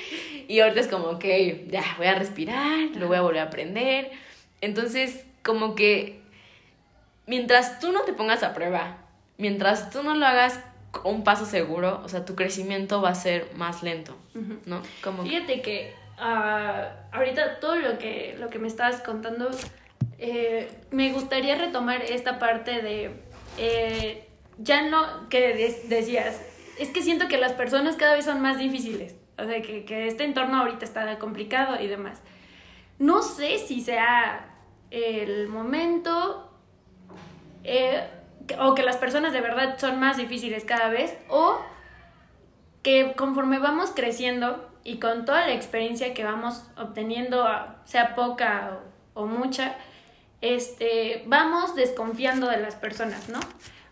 [0.49, 1.25] Y ahorita es como, ok,
[1.69, 4.11] ya, voy a respirar, lo voy a volver a aprender
[4.61, 6.21] entonces, como que
[7.27, 8.99] mientras tú no te pongas a prueba,
[9.39, 10.61] mientras tú no lo hagas
[11.05, 14.17] un paso seguro, o sea, tu crecimiento va a ser más lento,
[14.67, 14.83] ¿no?
[15.03, 15.23] Como...
[15.23, 19.51] Fíjate que uh, ahorita todo lo que, lo que me estabas contando,
[20.19, 23.11] eh, me gustaría retomar esta parte de,
[23.59, 24.27] eh,
[24.59, 26.41] ya no, que decías,
[26.79, 30.07] es que siento que las personas cada vez son más difíciles, o sea, que, que
[30.07, 32.21] este entorno ahorita está complicado y demás
[32.99, 34.55] no sé si sea
[34.91, 36.51] el momento
[37.65, 38.09] eh,
[38.59, 41.59] o que las personas de verdad son más difíciles cada vez o
[42.83, 47.45] que conforme vamos creciendo y con toda la experiencia que vamos obteniendo,
[47.85, 48.79] sea poca
[49.15, 49.75] o, mucha,
[50.41, 53.41] este, vamos desconfiando de las personas, ¿no?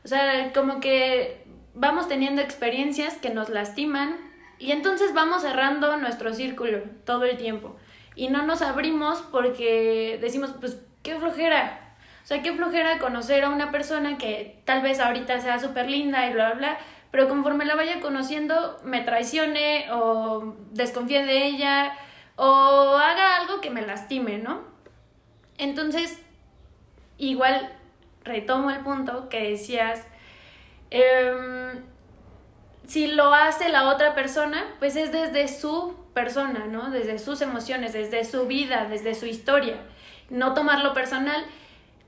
[0.05, 4.17] O sea, como que vamos teniendo experiencias que nos lastiman
[4.61, 7.77] y entonces vamos cerrando nuestro círculo todo el tiempo
[8.15, 11.84] y no nos abrimos porque decimos, pues, qué flojera.
[12.25, 16.27] O sea, qué flojera conocer a una persona que tal vez ahorita sea súper linda
[16.27, 16.79] y bla, bla, bla,
[17.11, 21.93] pero conforme la vaya conociendo me traicione o desconfíe de ella
[22.37, 24.63] o haga algo que me lastime, ¿no?
[25.59, 26.19] Entonces,
[27.19, 27.71] igual
[28.25, 30.03] retomo el punto que decías,
[30.91, 31.85] em,
[32.87, 36.91] si lo hace la otra persona, pues es desde su persona, ¿no?
[36.91, 39.77] Desde sus emociones, desde su vida, desde su historia.
[40.31, 41.45] No tomarlo personal.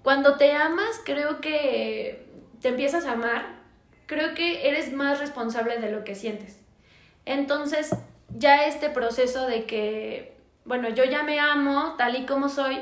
[0.06, 2.28] Cuando te amas, creo que
[2.60, 3.56] te empiezas a amar
[4.06, 6.60] creo que eres más responsable de lo que sientes.
[7.24, 7.90] Entonces,
[8.28, 12.78] ya este proceso de que, bueno, yo ya me amo tal y como soy,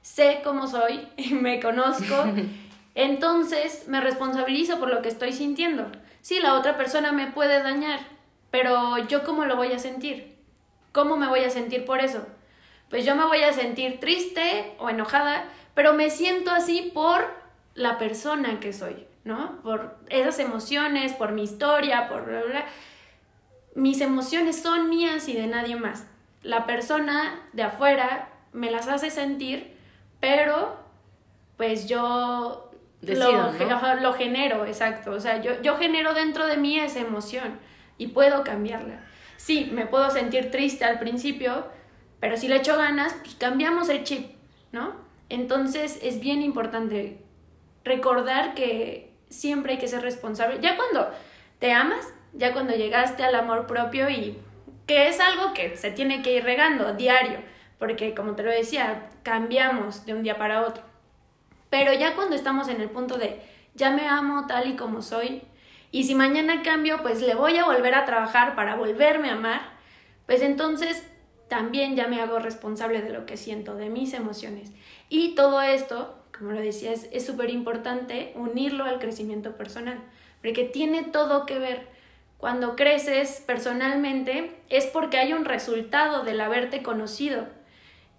[0.00, 2.24] sé cómo soy, me conozco,
[2.94, 5.92] entonces me responsabilizo por lo que estoy sintiendo.
[6.22, 8.00] Sí, la otra persona me puede dañar,
[8.50, 10.38] pero yo cómo lo voy a sentir?
[10.92, 12.26] ¿Cómo me voy a sentir por eso?
[12.88, 17.26] Pues yo me voy a sentir triste o enojada, pero me siento así por
[17.74, 19.06] la persona que soy.
[19.24, 19.62] ¿no?
[19.62, 22.64] Por esas emociones, por mi historia, por bla, bla.
[23.74, 26.06] Mis emociones son mías y de nadie más.
[26.42, 29.76] La persona de afuera me las hace sentir,
[30.20, 30.76] pero
[31.56, 32.70] pues yo
[33.02, 33.52] lo,
[34.00, 35.12] lo, genero, exacto.
[35.12, 37.58] O sea, yo, yo genero dentro de mí esa emoción
[37.98, 39.04] y puedo cambiarla.
[39.36, 41.66] Sí, me puedo sentir triste al principio,
[42.20, 44.32] pero si le echo ganas, pues cambiamos el chip,
[44.72, 44.94] ¿no?
[45.32, 47.16] Entonces es bien importante
[47.84, 50.58] recordar que siempre hay que ser responsable.
[50.60, 51.10] Ya cuando
[51.58, 54.38] te amas, ya cuando llegaste al amor propio y
[54.86, 57.38] que es algo que se tiene que ir regando diario,
[57.78, 60.82] porque como te lo decía, cambiamos de un día para otro.
[61.70, 63.40] Pero ya cuando estamos en el punto de
[63.74, 65.40] ya me amo tal y como soy,
[65.90, 69.62] y si mañana cambio, pues le voy a volver a trabajar para volverme a amar,
[70.26, 71.10] pues entonces
[71.52, 74.72] también ya me hago responsable de lo que siento, de mis emociones.
[75.10, 80.00] Y todo esto como lo decías, es súper importante unirlo al crecimiento personal,
[80.40, 81.86] porque tiene todo que ver.
[82.38, 87.46] Cuando creces personalmente es porque hay un resultado del haberte conocido.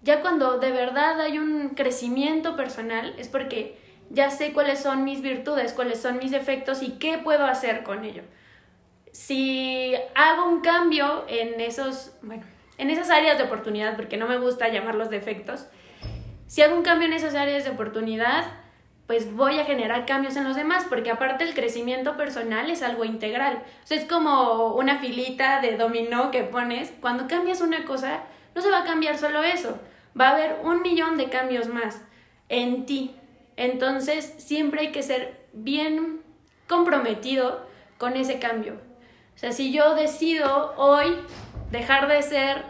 [0.00, 5.20] Ya cuando de verdad hay un crecimiento personal es porque ya sé cuáles son mis
[5.20, 8.22] virtudes, cuáles son mis defectos y qué puedo hacer con ello.
[9.12, 12.44] Si hago un cambio en esos, bueno,
[12.78, 15.66] en esas áreas de oportunidad, porque no me gusta llamarlos defectos,
[16.46, 18.44] si hago un cambio en esas áreas de oportunidad,
[19.06, 23.04] pues voy a generar cambios en los demás, porque aparte el crecimiento personal es algo
[23.04, 23.62] integral.
[23.82, 26.92] O sea, es como una filita de dominó que pones.
[27.00, 28.22] Cuando cambias una cosa,
[28.54, 29.78] no se va a cambiar solo eso,
[30.18, 32.02] va a haber un millón de cambios más
[32.48, 33.14] en ti.
[33.56, 36.22] Entonces, siempre hay que ser bien
[36.66, 37.66] comprometido
[37.98, 38.74] con ese cambio.
[39.34, 41.16] O sea, si yo decido hoy
[41.74, 42.64] dejar de ser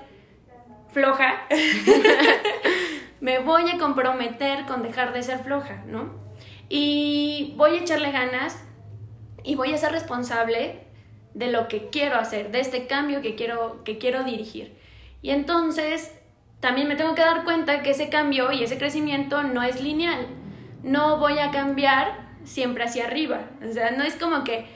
[0.92, 1.46] floja,
[3.20, 6.12] me voy a comprometer con dejar de ser floja, ¿no?
[6.68, 8.64] Y voy a echarle ganas
[9.42, 10.86] y voy a ser responsable
[11.34, 14.76] de lo que quiero hacer, de este cambio que quiero, que quiero dirigir.
[15.20, 16.12] Y entonces
[16.60, 20.26] también me tengo que dar cuenta que ese cambio y ese crecimiento no es lineal.
[20.82, 23.50] No voy a cambiar siempre hacia arriba.
[23.68, 24.66] O sea, no es como que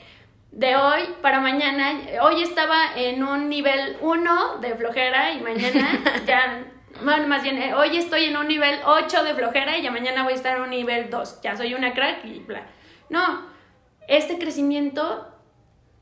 [0.51, 5.87] de hoy para mañana, hoy estaba en un nivel 1 de flojera y mañana
[6.25, 6.65] ya
[7.03, 10.23] bueno, más bien, eh, hoy estoy en un nivel 8 de flojera y ya mañana
[10.23, 11.41] voy a estar en un nivel 2.
[11.41, 12.67] Ya soy una crack y bla.
[13.09, 13.45] No,
[14.07, 15.27] este crecimiento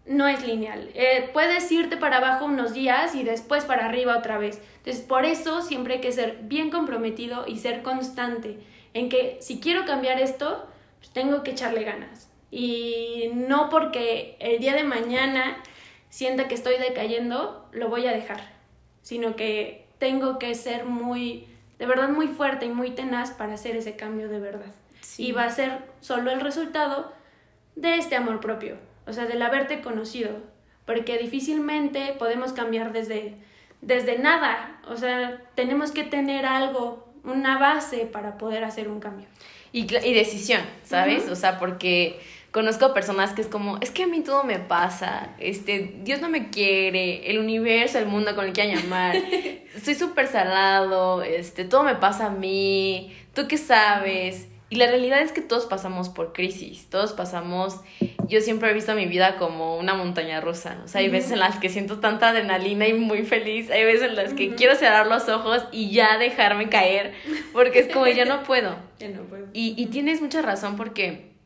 [0.06, 0.90] no es lineal.
[0.96, 4.62] Eh, puedes irte para abajo unos días y después para arriba otra vez.
[4.78, 8.60] Entonces, por eso siempre hay que ser bien comprometido y ser constante
[8.94, 12.27] en que si quiero cambiar esto, pues tengo que echarle ganas.
[12.52, 15.62] Y no porque el día de mañana
[16.10, 18.42] sienta que estoy decayendo, lo voy a dejar,
[19.02, 21.48] sino que tengo que ser muy,
[21.80, 24.74] de verdad muy fuerte y muy tenaz para hacer ese cambio de verdad.
[25.18, 27.12] Y va a ser solo el resultado
[27.76, 30.32] de este amor propio, o sea, del haberte conocido,
[30.86, 33.36] porque difícilmente podemos cambiar desde,
[33.82, 39.28] desde nada, o sea, tenemos que tener algo, una base para poder hacer un cambio.
[39.72, 41.30] Y, y decisión, ¿sabes?
[41.30, 42.20] O sea, porque
[42.52, 46.30] conozco personas que es como, es que a mí todo me pasa, este, Dios no
[46.30, 49.16] me quiere, el universo, el mundo, con el que llamar,
[49.76, 54.48] estoy súper salado, este, todo me pasa a mí, ¿tú qué sabes?
[54.70, 57.80] Y la realidad es que todos pasamos por crisis, todos pasamos,
[58.28, 61.40] yo siempre he visto mi vida como una montaña rusa, o sea, hay veces en
[61.40, 65.08] las que siento tanta adrenalina y muy feliz, hay veces en las que quiero cerrar
[65.08, 67.14] los ojos y ya dejarme caer,
[67.54, 68.76] porque es como, ya no puedo.
[69.00, 69.46] Ya no puedo.
[69.54, 71.37] Y, y tienes mucha razón porque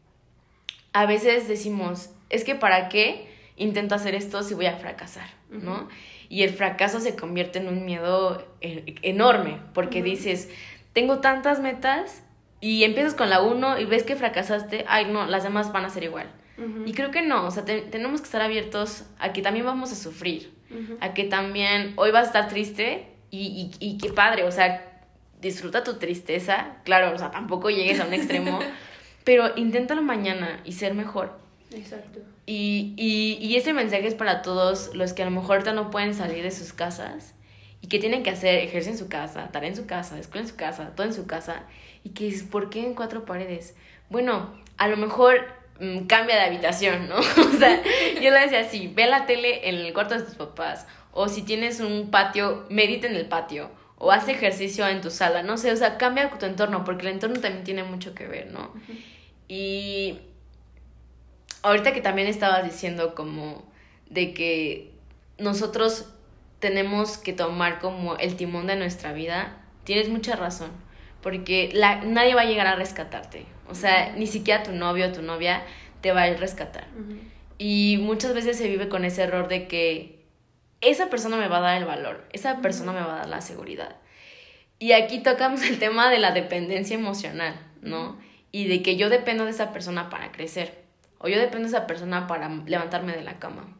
[0.93, 5.87] a veces decimos, es que para qué intento hacer esto si voy a fracasar, ¿no?
[6.29, 10.49] Y el fracaso se convierte en un miedo eh, enorme, porque dices,
[10.93, 12.23] tengo tantas metas
[12.59, 15.89] y empiezas con la uno y ves que fracasaste, ay no, las demás van a
[15.89, 16.31] ser igual.
[16.85, 19.95] Y creo que no, o sea, tenemos que estar abiertos a que también vamos a
[19.95, 20.53] sufrir,
[20.99, 25.01] a que también hoy vas a estar triste y, y, y qué padre, o sea,
[25.41, 28.59] disfruta tu tristeza, claro, o sea, tampoco llegues a un extremo,
[29.23, 31.37] pero inténtalo mañana y ser mejor.
[31.73, 32.19] Exacto.
[32.45, 35.91] Y, y, y ese mensaje es para todos los que a lo mejor ahorita no
[35.91, 37.33] pueden salir de sus casas
[37.81, 40.49] y que tienen que hacer ejercicio en su casa, tarea en su casa, escuela en
[40.49, 41.63] su casa, todo en su casa.
[42.03, 43.75] Y que es, ¿por qué en cuatro paredes?
[44.09, 45.47] Bueno, a lo mejor
[45.79, 47.15] mm, cambia de habitación, ¿no?
[47.17, 47.81] o sea,
[48.21, 50.85] yo le decía así, ve la tele en el cuarto de tus papás.
[51.11, 53.69] O si tienes un patio, medita en el patio.
[54.03, 57.13] O haz ejercicio en tu sala, no sé, o sea, cambia tu entorno, porque el
[57.13, 58.73] entorno también tiene mucho que ver, ¿no?
[59.47, 60.17] Y
[61.61, 63.63] ahorita que también estabas diciendo como
[64.09, 64.91] de que
[65.37, 66.07] nosotros
[66.57, 70.71] tenemos que tomar como el timón de nuestra vida, tienes mucha razón,
[71.21, 75.11] porque la, nadie va a llegar a rescatarte, o sea, ni siquiera tu novio o
[75.11, 75.63] tu novia
[76.01, 76.87] te va a rescatar.
[77.59, 80.20] Y muchas veces se vive con ese error de que
[80.81, 83.41] esa persona me va a dar el valor, esa persona me va a dar la
[83.41, 83.95] seguridad.
[84.79, 88.19] Y aquí tocamos el tema de la dependencia emocional, ¿no?
[88.51, 90.83] Y de que yo dependo de esa persona para crecer,
[91.19, 93.77] o yo dependo de esa persona para levantarme de la cama.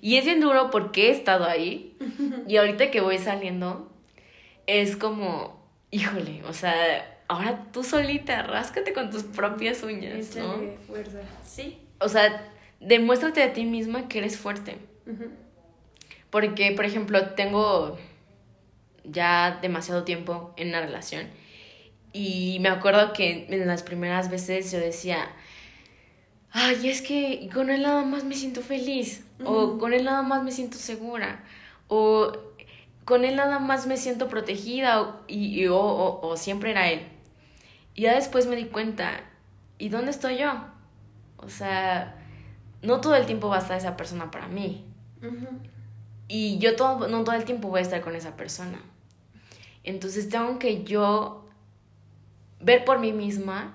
[0.00, 1.96] Y es bien duro porque he estado ahí,
[2.46, 3.92] y ahorita que voy saliendo,
[4.68, 10.60] es como, híjole, o sea, ahora tú solita, ráscate con tus propias uñas, ¿no?
[10.86, 11.78] fuerza, sí.
[11.98, 14.78] O sea, demuéstrate a ti misma que eres fuerte.
[16.36, 17.96] Porque, por ejemplo, tengo
[19.04, 21.28] ya demasiado tiempo en una relación
[22.12, 25.30] y me acuerdo que en las primeras veces yo decía,
[26.50, 30.42] ay, es que con él nada más me siento feliz, o con él nada más
[30.42, 31.42] me siento segura,
[31.88, 32.32] o
[33.06, 37.00] con él nada más me siento protegida, o, y, o, o, siempre era él.
[37.94, 39.22] Y ya después me di cuenta,
[39.78, 40.52] ¿y dónde estoy yo?
[41.38, 42.14] O sea,
[42.82, 44.84] no todo el tiempo va a estar esa persona para mí.
[46.28, 48.80] Y yo todo, no todo el tiempo voy a estar con esa persona.
[49.84, 51.46] Entonces tengo que yo
[52.60, 53.74] ver por mí misma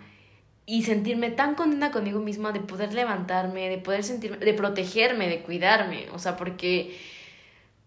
[0.66, 5.42] y sentirme tan contenta conmigo misma de poder levantarme, de poder sentirme, de protegerme, de
[5.42, 6.08] cuidarme.
[6.14, 6.98] O sea, porque,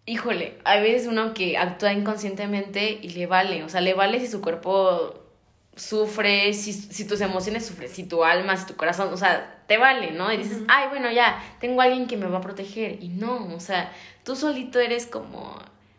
[0.07, 3.65] híjole, hay veces uno que actúa inconscientemente y le vale.
[3.65, 5.15] O sea, le vale si su cuerpo
[5.77, 9.79] sufre, si, si tus emociones sufren, si tu alma, si tu corazón, o sea, te
[9.79, 10.33] vale, ¿no?
[10.33, 13.03] Y dices, ay, bueno, ya, tengo a alguien que me va a proteger.
[13.03, 13.93] Y no, o sea,
[14.25, 15.59] tú solito eres como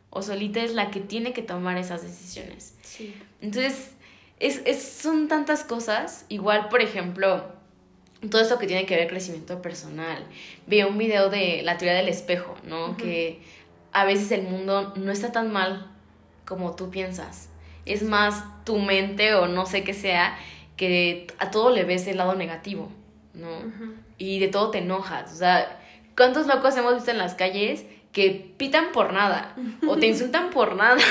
[0.10, 2.76] o solita es la que tiene que tomar esas decisiones.
[2.82, 3.14] Sí.
[3.42, 3.92] Entonces,
[4.40, 6.26] es, es, son tantas cosas.
[6.30, 7.44] Igual, por ejemplo,
[8.30, 10.26] todo esto que tiene que ver crecimiento personal.
[10.68, 12.96] Vi un video de la teoría del espejo, ¿no?
[12.96, 13.42] Que
[13.92, 15.92] a veces el mundo no está tan mal
[16.46, 17.50] como tú piensas.
[17.86, 20.38] Es más tu mente o no sé qué sea,
[20.78, 22.90] que a todo le ves el lado negativo,
[23.36, 23.60] ¿no?
[24.18, 25.34] Y de todo te enojas.
[25.34, 25.80] O sea,
[26.16, 29.54] ¿cuántos locos hemos visto en las calles que pitan por nada
[29.86, 30.98] o te insultan por nada.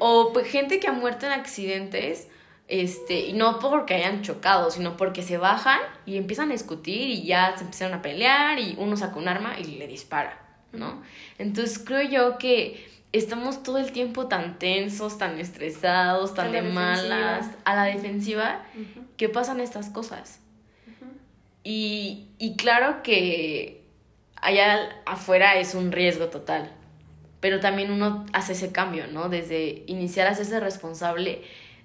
[0.00, 2.28] O pues, gente que ha muerto en accidentes,
[2.66, 7.24] este, y no porque hayan chocado, sino porque se bajan y empiezan a discutir y
[7.24, 10.42] ya se empiezan a pelear y uno saca un arma y le dispara,
[10.72, 11.00] ¿no?
[11.38, 17.46] Entonces creo yo que estamos todo el tiempo tan tensos, tan estresados, tan de malas,
[17.64, 18.62] a la defensiva,
[19.16, 20.40] que pasan estas cosas.
[21.70, 23.82] Y, y claro que
[24.36, 26.72] allá afuera es un riesgo total.
[27.40, 29.28] Pero también uno hace ese cambio, ¿no?
[29.28, 31.42] Desde iniciar a hacerse responsable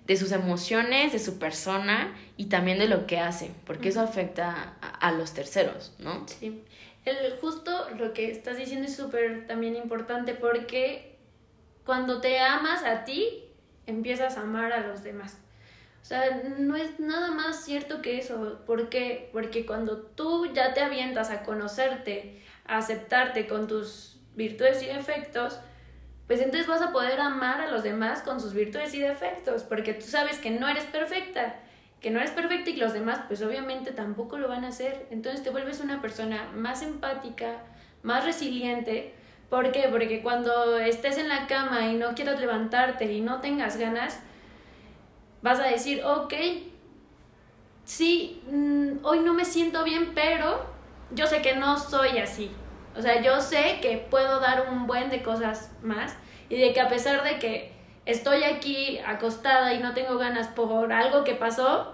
[0.08, 4.78] de sus emociones, de su persona y también de lo que hace, porque eso afecta
[4.80, 6.26] a, los terceros, ¿no?
[6.30, 6.64] Sí.
[7.04, 11.18] El, justo lo que estás diciendo es súper también importante porque
[11.86, 13.44] cuando te amas a ti,
[13.86, 15.43] empiezas a amar a los demás.
[16.04, 18.60] O sea, no es nada más cierto que eso.
[18.66, 19.30] ¿Por qué?
[19.32, 25.60] Porque cuando tú ya te avientas a conocerte, a aceptarte con tus virtudes y defectos,
[26.28, 29.94] pues entonces vas a poder amar a los demás con sus virtudes y defectos, porque
[29.94, 31.56] tú sabes que no eres perfecta,
[32.02, 35.08] que no eres perfecta y los demás pues obviamente tampoco lo van a hacer.
[35.10, 37.60] Entonces te vuelves una persona más empática,
[38.02, 39.14] más resiliente.
[39.50, 39.88] ¿Por qué?
[39.90, 44.20] Porque cuando estés en la cama y no quieras levantarte y no tengas ganas,
[45.44, 46.34] vas a decir, ok,
[47.84, 50.66] sí, mm, hoy no me siento bien, pero
[51.12, 52.50] yo sé que no soy así.
[52.96, 56.16] O sea, yo sé que puedo dar un buen de cosas más
[56.50, 57.74] y de que a pesar de que
[58.06, 61.94] estoy aquí acostada y no tengo ganas por algo que pasó,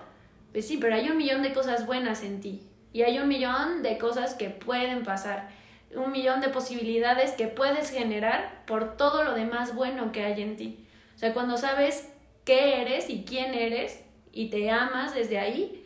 [0.52, 3.82] pues sí, pero hay un millón de cosas buenas en ti y hay un millón
[3.82, 5.50] de cosas que pueden pasar,
[5.96, 10.56] un millón de posibilidades que puedes generar por todo lo demás bueno que hay en
[10.56, 10.86] ti.
[11.16, 12.09] O sea, cuando sabes
[12.50, 15.86] qué eres y quién eres y te amas desde ahí,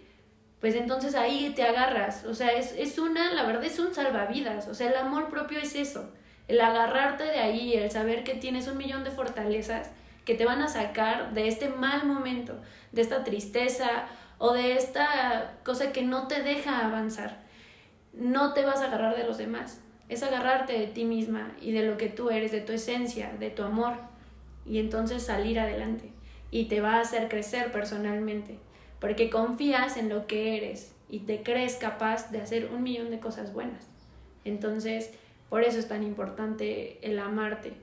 [0.62, 2.24] pues entonces ahí te agarras.
[2.24, 4.70] O sea, es, es una, la verdad es un salvavidas.
[4.70, 6.10] O sea, el amor propio es eso.
[6.48, 9.92] El agarrarte de ahí, el saber que tienes un millón de fortalezas
[10.24, 12.56] que te van a sacar de este mal momento,
[12.94, 14.06] de esta tristeza
[14.38, 17.42] o de esta cosa que no te deja avanzar.
[18.14, 21.84] No te vas a agarrar de los demás, es agarrarte de ti misma y de
[21.84, 23.96] lo que tú eres, de tu esencia, de tu amor,
[24.66, 26.14] y entonces salir adelante.
[26.54, 28.60] Y te va a hacer crecer personalmente,
[29.00, 33.20] porque confías en lo que eres y te crees capaz de hacer un millón de
[33.20, 33.90] cosas buenas.
[34.46, 35.10] Entonces,
[35.50, 37.74] por eso es tan importante el amarte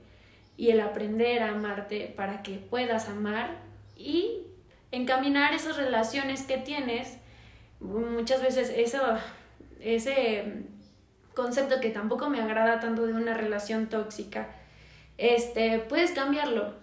[0.55, 3.57] y el aprender a amarte para que puedas amar
[3.97, 4.43] y
[4.93, 7.17] encaminar esas relaciones que tienes.
[7.81, 9.01] Muchas veces eso,
[9.81, 10.63] ese
[11.33, 14.55] concepto que tampoco me agrada tanto de una relación tóxica,
[15.17, 16.75] este, puedes cambiarlo.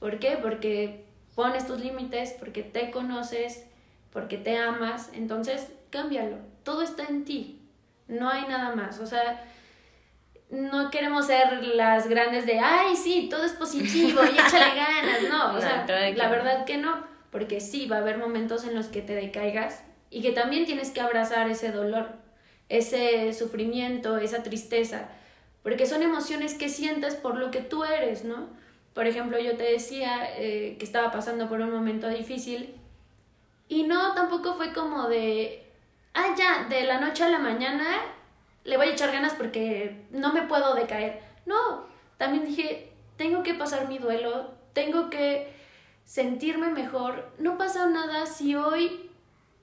[0.00, 0.36] ¿Por qué?
[0.42, 3.64] Porque pones tus límites, porque te conoces,
[4.12, 6.36] porque te amas, entonces cámbialo.
[6.64, 7.60] Todo está en ti.
[8.08, 9.00] No hay nada más.
[9.00, 9.44] O sea,
[10.50, 15.22] no queremos ser las grandes de, ay, sí, todo es positivo y échale ganas.
[15.28, 18.86] No, o sea, la verdad que no, porque sí, va a haber momentos en los
[18.86, 22.10] que te decaigas y que también tienes que abrazar ese dolor,
[22.68, 25.08] ese sufrimiento, esa tristeza,
[25.62, 28.48] porque son emociones que sientes por lo que tú eres, ¿no?
[28.94, 32.74] Por ejemplo, yo te decía eh, que estaba pasando por un momento difícil
[33.68, 35.66] y no, tampoco fue como de,
[36.12, 38.02] ah, ya, de la noche a la mañana
[38.64, 41.22] le voy a echar ganas porque no me puedo decaer.
[41.46, 41.86] No,
[42.18, 45.52] también dije, tengo que pasar mi duelo, tengo que
[46.04, 47.32] sentirme mejor.
[47.38, 49.10] No pasa nada si hoy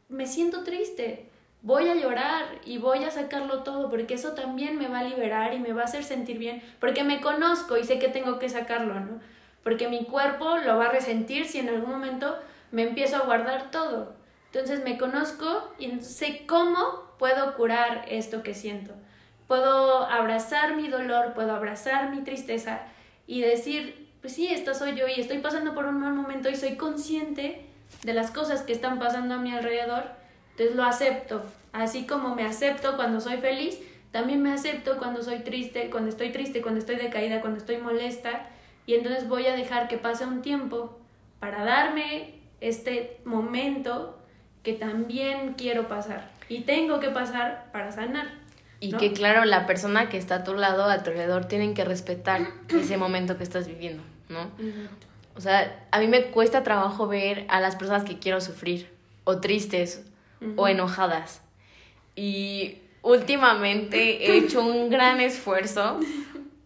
[0.07, 1.28] me siento triste.
[1.61, 5.53] Voy a llorar y voy a sacarlo todo porque eso también me va a liberar
[5.53, 8.47] y me va a hacer sentir bien porque me conozco y sé que tengo que
[8.47, 9.19] sacarlo, ¿no?
[9.63, 12.37] Porque mi cuerpo lo va a resentir si en algún momento
[12.71, 14.13] me empiezo a guardar todo.
[14.51, 18.93] Entonces me conozco y sé cómo puedo curar esto que siento.
[19.47, 22.81] Puedo abrazar mi dolor, puedo abrazar mi tristeza
[23.27, 26.55] y decir, pues sí, esta soy yo y estoy pasando por un mal momento y
[26.55, 27.65] soy consciente
[28.03, 30.18] de las cosas que están pasando a mi alrededor,
[30.59, 31.43] entonces lo acepto.
[31.71, 33.79] Así como me acepto cuando soy feliz,
[34.11, 38.47] también me acepto cuando soy triste, cuando estoy triste, cuando estoy decaída, cuando estoy molesta
[38.85, 40.97] y entonces voy a dejar que pase un tiempo
[41.39, 44.19] para darme este momento
[44.63, 48.27] que también quiero pasar y tengo que pasar para sanar.
[48.81, 51.85] Y que claro, la persona que está a tu lado, a tu alrededor, tienen que
[51.85, 54.49] respetar ese momento que estás viviendo, ¿no?
[55.35, 58.89] O sea, a mí me cuesta trabajo ver a las personas que quiero sufrir,
[59.23, 60.08] o tristes,
[60.55, 61.41] o enojadas.
[62.15, 65.99] Y últimamente he hecho un gran esfuerzo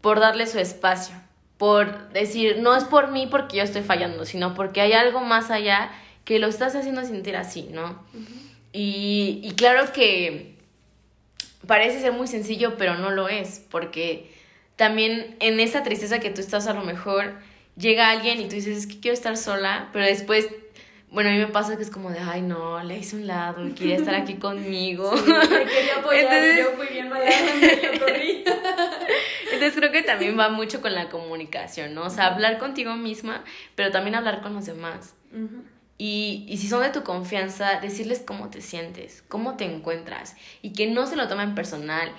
[0.01, 1.15] por darle su espacio,
[1.57, 5.51] por decir, no es por mí porque yo estoy fallando, sino porque hay algo más
[5.51, 5.91] allá
[6.25, 8.03] que lo estás haciendo sentir así, ¿no?
[8.71, 10.55] y, y claro que
[11.67, 14.31] parece ser muy sencillo, pero no lo es, porque
[14.75, 17.35] también en esa tristeza que tú estás a lo mejor
[17.77, 20.47] llega alguien y tú dices, es que quiero estar sola, pero después,
[21.13, 23.63] bueno, a mí me pasa que es como de, ay, no, le hice un lado,
[23.75, 25.15] quería estar aquí conmigo.
[25.23, 27.25] Sí, me quería apoyar Entonces, yo fui bien mala,
[27.99, 28.43] corrí.
[29.53, 32.05] Entonces creo que también va mucho con la comunicación, ¿no?
[32.05, 33.43] O sea, hablar contigo misma,
[33.75, 35.13] pero también hablar con los demás.
[35.99, 40.73] Y, y, si son de tu confianza, decirles cómo te sientes, cómo te encuentras y
[40.73, 42.11] que no se lo tomen personal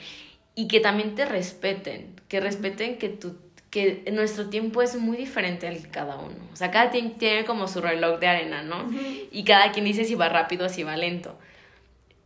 [0.54, 3.36] y que también te respeten, que respeten que, tu,
[3.74, 6.36] que nuestro tiempo es muy diferente al de cada uno.
[6.52, 8.88] O sea, cada quien tiene como su reloj de arena, ¿no?
[9.32, 11.36] Y cada quien dice si va rápido o si va lento.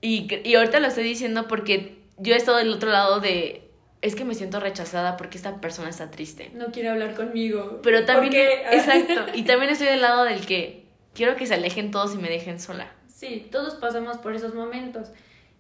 [0.03, 3.63] Y, y ahorita lo estoy diciendo porque yo he estado del otro lado de
[4.03, 6.51] es que me siento rechazada porque esta persona está triste.
[6.53, 7.81] No quiere hablar conmigo.
[7.83, 8.35] Pero también,
[8.71, 10.85] exacto, y también estoy del lado del que
[11.15, 12.93] quiero que se alejen todos y me dejen sola.
[13.07, 15.13] Sí, todos pasamos por esos momentos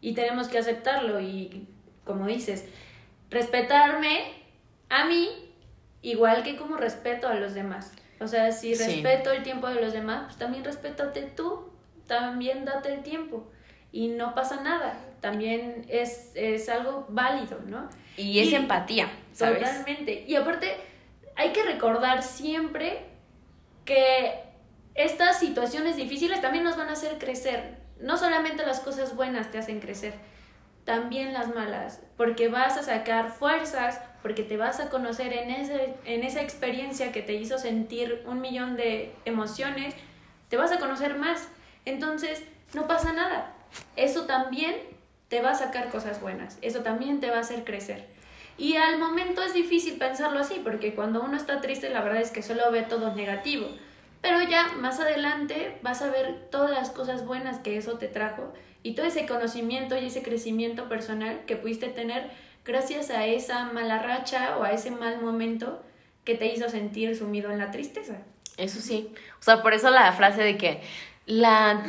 [0.02, 1.66] y tenemos que aceptarlo y,
[2.04, 2.66] como dices,
[3.30, 4.34] respetarme
[4.90, 5.47] a mí
[6.02, 7.92] igual que como respeto a los demás.
[8.20, 11.68] O sea, si respeto el tiempo de los demás, pues también respétate tú
[12.08, 13.46] también date el tiempo
[13.92, 14.98] y no pasa nada.
[15.20, 17.88] También es, es algo válido, ¿no?
[18.16, 19.60] Y es empatía, ¿sabes?
[19.60, 20.24] Totalmente.
[20.26, 20.76] Y aparte,
[21.36, 23.04] hay que recordar siempre
[23.84, 24.40] que
[24.94, 27.78] estas situaciones difíciles también nos van a hacer crecer.
[28.00, 30.14] No solamente las cosas buenas te hacen crecer,
[30.84, 35.94] también las malas, porque vas a sacar fuerzas, porque te vas a conocer en, ese,
[36.04, 39.94] en esa experiencia que te hizo sentir un millón de emociones,
[40.48, 41.48] te vas a conocer más.
[41.84, 42.42] Entonces,
[42.74, 43.54] no pasa nada.
[43.96, 44.74] Eso también
[45.28, 48.06] te va a sacar cosas buenas, eso también te va a hacer crecer.
[48.56, 52.30] Y al momento es difícil pensarlo así, porque cuando uno está triste, la verdad es
[52.30, 53.68] que solo ve todo negativo.
[54.20, 58.52] Pero ya más adelante vas a ver todas las cosas buenas que eso te trajo
[58.82, 62.30] y todo ese conocimiento y ese crecimiento personal que pudiste tener
[62.68, 65.82] gracias a esa mala racha o a ese mal momento
[66.24, 68.18] que te hizo sentir sumido en la tristeza.
[68.58, 69.08] Eso sí.
[69.40, 70.82] O sea, por eso la frase de que
[71.24, 71.82] la,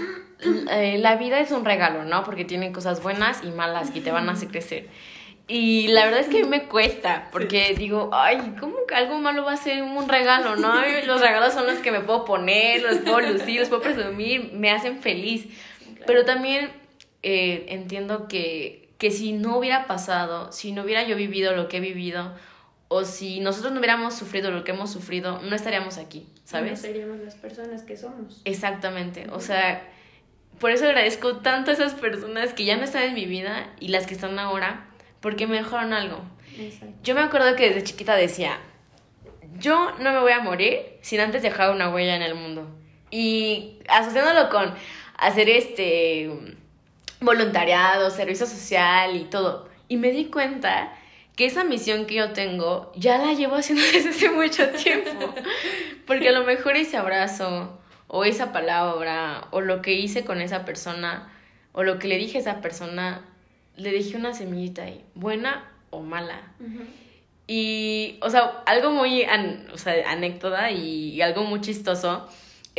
[0.71, 2.23] eh, la vida es un regalo, ¿no?
[2.23, 4.87] Porque tiene cosas buenas y malas que te van a hacer crecer.
[5.49, 9.17] Y la verdad es que a mí me cuesta, porque digo, ay, ¿cómo que algo
[9.17, 10.73] malo va a ser un regalo, no?
[11.05, 14.71] Los regalos son los que me puedo poner, los puedo lucir, los puedo presumir, me
[14.71, 15.47] hacen feliz.
[16.05, 16.71] Pero también
[17.23, 21.77] eh, entiendo que, que si no hubiera pasado, si no hubiera yo vivido lo que
[21.77, 22.35] he vivido,
[22.89, 26.71] o si nosotros no hubiéramos sufrido lo que hemos sufrido, no estaríamos aquí, ¿sabes?
[26.71, 28.41] No seríamos las personas que somos.
[28.45, 29.81] Exactamente, o sea,
[30.59, 33.87] por eso agradezco tanto a esas personas que ya no están en mi vida y
[33.87, 34.85] las que están ahora
[35.21, 36.21] porque me dejaron algo.
[37.01, 38.59] Yo me acuerdo que desde chiquita decía,
[39.59, 42.67] yo no me voy a morir sin antes dejar una huella en el mundo.
[43.11, 44.73] Y asociándolo con
[45.17, 46.29] hacer este
[47.21, 49.69] voluntariado, servicio social y todo.
[49.87, 50.93] Y me di cuenta
[51.35, 55.33] que esa misión que yo tengo ya la llevo haciendo desde hace mucho tiempo.
[56.05, 60.65] Porque a lo mejor ese abrazo o esa palabra o lo que hice con esa
[60.65, 61.31] persona
[61.71, 63.25] o lo que le dije a esa persona
[63.77, 66.41] le dejé una semillita ahí, buena o mala.
[67.47, 69.25] Y, o sea, algo muy,
[69.73, 72.27] o sea, anécdota y, algo muy chistoso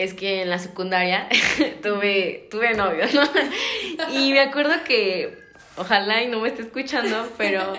[0.03, 1.29] es que en la secundaria
[1.83, 4.13] tuve, tuve novio, ¿no?
[4.13, 5.39] y me acuerdo que,
[5.77, 7.75] ojalá y no me esté escuchando, pero,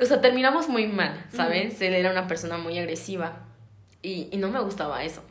[0.00, 1.80] o sea, terminamos muy mal, ¿sabes?
[1.80, 3.46] Él era una persona muy agresiva
[4.02, 5.22] y, y no me gustaba eso.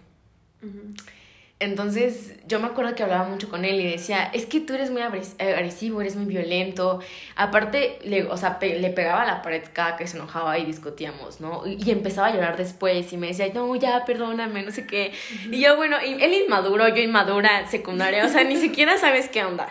[1.60, 4.92] Entonces yo me acuerdo que hablaba mucho con él y decía, es que tú eres
[4.92, 7.00] muy agresivo, eres muy violento.
[7.38, 11.40] Aparte, le, o sea, le pegaba a la pared cada que se enojaba y discutíamos,
[11.40, 11.66] ¿no?
[11.66, 15.14] Y, empezaba a llorar después y me decía, no, ya, perdóname, no sé qué.
[15.50, 19.46] Y yo, bueno, y él inmaduro, yo inmadura, secundaria, o sea, ni siquiera sabes qué
[19.46, 19.70] onda.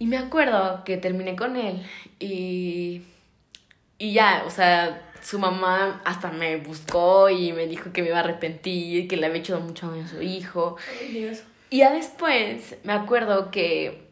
[0.00, 1.86] Y me acuerdo que terminé con él
[2.18, 3.02] y,
[3.96, 8.18] y ya, o sea, su mamá hasta me buscó y me dijo que me iba
[8.18, 10.76] a arrepentir, que le había hecho mucho daño a su hijo.
[11.70, 14.08] Y ya después me acuerdo que,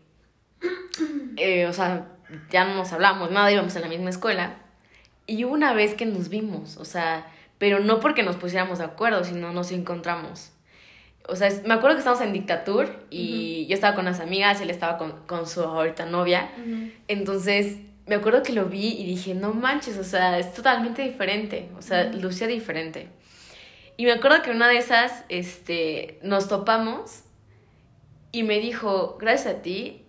[1.36, 2.08] eh, o sea,
[2.50, 4.56] ya no nos hablamos nada, íbamos en la misma escuela.
[5.26, 7.26] Y hubo una vez que nos vimos, o sea,
[7.58, 10.52] pero no porque nos pusiéramos de acuerdo, sino nos encontramos.
[11.28, 14.70] O sea, me acuerdo que estábamos en Dictatur y yo estaba con las amigas, él
[14.70, 16.50] estaba con, con su ahorita novia.
[17.08, 21.68] Entonces me acuerdo que lo vi y dije, no manches, o sea, es totalmente diferente,
[21.76, 23.08] o sea, lucía diferente.
[23.96, 27.24] Y me acuerdo que una de esas, este, nos topamos
[28.30, 30.04] y me dijo, gracias a ti,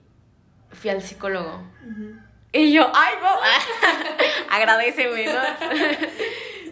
[0.72, 1.64] fui al psicólogo.
[2.52, 3.30] Y yo, ay, no,
[4.52, 5.42] agradeceme, ¿no?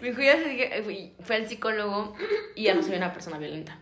[0.00, 0.36] me dijo, ya
[0.84, 2.14] fui, fui al psicólogo
[2.54, 3.78] y ya no soy una persona violenta.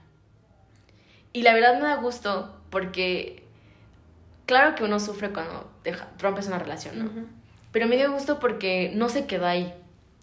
[1.32, 3.42] Y la verdad me da gusto porque
[4.46, 5.73] claro que uno sufre cuando
[6.18, 7.10] rompes una relación, ¿no?
[7.72, 9.74] Pero me dio gusto porque no se quedó ahí,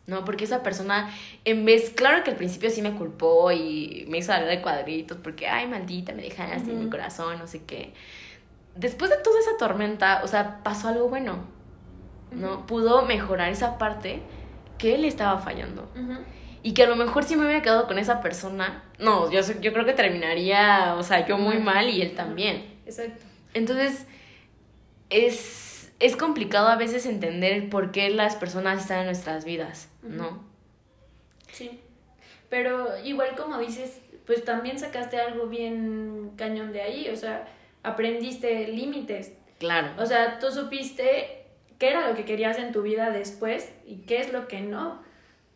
[0.07, 0.23] ¿no?
[0.25, 1.09] Porque esa persona,
[1.45, 5.17] en vez, claro que al principio sí me culpó y me hizo hablar de cuadritos,
[5.17, 7.93] porque, ay, maldita, me dejaste en mi corazón, no sé qué.
[8.75, 11.39] Después de toda esa tormenta, o sea, pasó algo bueno,
[12.31, 12.65] ¿no?
[12.65, 14.21] Pudo mejorar esa parte
[14.77, 15.91] que él estaba fallando.
[16.63, 19.73] Y que a lo mejor si me hubiera quedado con esa persona, no, yo, yo
[19.73, 22.65] creo que terminaría, o sea, yo muy mal y él también.
[22.85, 23.23] Exacto.
[23.53, 24.05] Entonces,
[25.11, 30.43] es, es complicado a veces entender por qué las personas están en nuestras vidas, ¿no?
[31.51, 31.79] Sí.
[32.49, 37.47] Pero igual como dices, pues también sacaste algo bien cañón de ahí, o sea,
[37.83, 39.33] aprendiste límites.
[39.59, 39.89] Claro.
[39.99, 41.45] O sea, tú supiste
[41.77, 45.01] qué era lo que querías en tu vida después y qué es lo que no.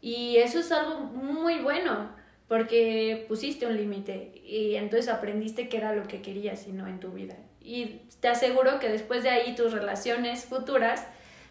[0.02, 2.10] Y eso es algo muy bueno,
[2.48, 7.00] porque pusiste un límite y entonces aprendiste qué era lo que querías y no en
[7.00, 7.36] tu vida.
[7.66, 11.06] Y te aseguro que después de ahí tus relaciones futuras,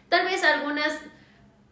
[0.09, 0.97] tal vez algunas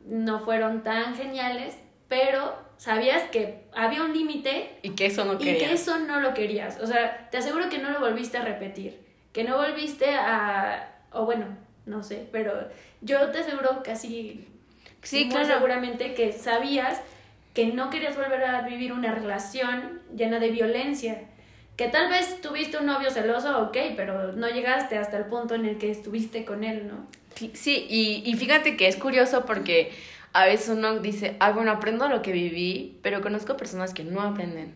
[0.06, 1.78] no fueron tan geniales,
[2.10, 6.34] pero sabías que había un límite y que eso no y que eso no lo
[6.34, 6.80] querías.
[6.82, 9.00] O sea, te aseguro que no lo volviste a repetir,
[9.32, 11.46] que no volviste a, o bueno,
[11.86, 12.70] no sé, pero
[13.02, 14.48] yo te aseguro casi,
[15.02, 17.02] sí, muy seguramente que sabías
[17.54, 21.22] que no querías volver a vivir una relación llena de violencia.
[21.76, 25.66] Que tal vez tuviste un novio celoso, ok, pero no llegaste hasta el punto en
[25.66, 27.08] el que estuviste con él, ¿no?
[27.54, 29.92] Sí, y, y fíjate que es curioso porque
[30.34, 34.22] a veces uno dice, ah, bueno, aprendo lo que viví, pero conozco personas que no
[34.22, 34.76] aprenden.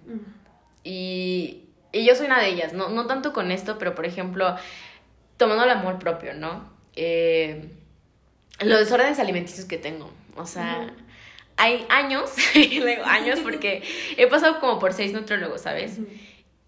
[0.84, 2.90] Y, y, yo soy una de ellas, ¿no?
[2.90, 4.56] No tanto con esto, pero por ejemplo,
[5.38, 6.70] tomando el amor propio, ¿no?
[6.96, 7.72] Eh,
[8.62, 10.94] los desórdenes alimenticios que tengo, o sea...
[11.60, 13.82] Hay años, digo años porque
[14.16, 15.98] he pasado como por seis nutrólogos, ¿sabes?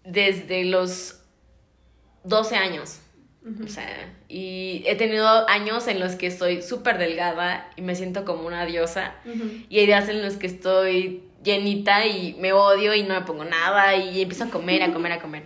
[0.04, 1.20] Desde los
[2.24, 3.00] 12 años.
[3.64, 8.26] O sea, y he tenido años en los que estoy súper delgada y me siento
[8.26, 9.14] como una diosa.
[9.68, 13.44] Y hay días en los que estoy llenita y me odio y no me pongo
[13.44, 15.44] nada y empiezo a comer, a comer, a comer.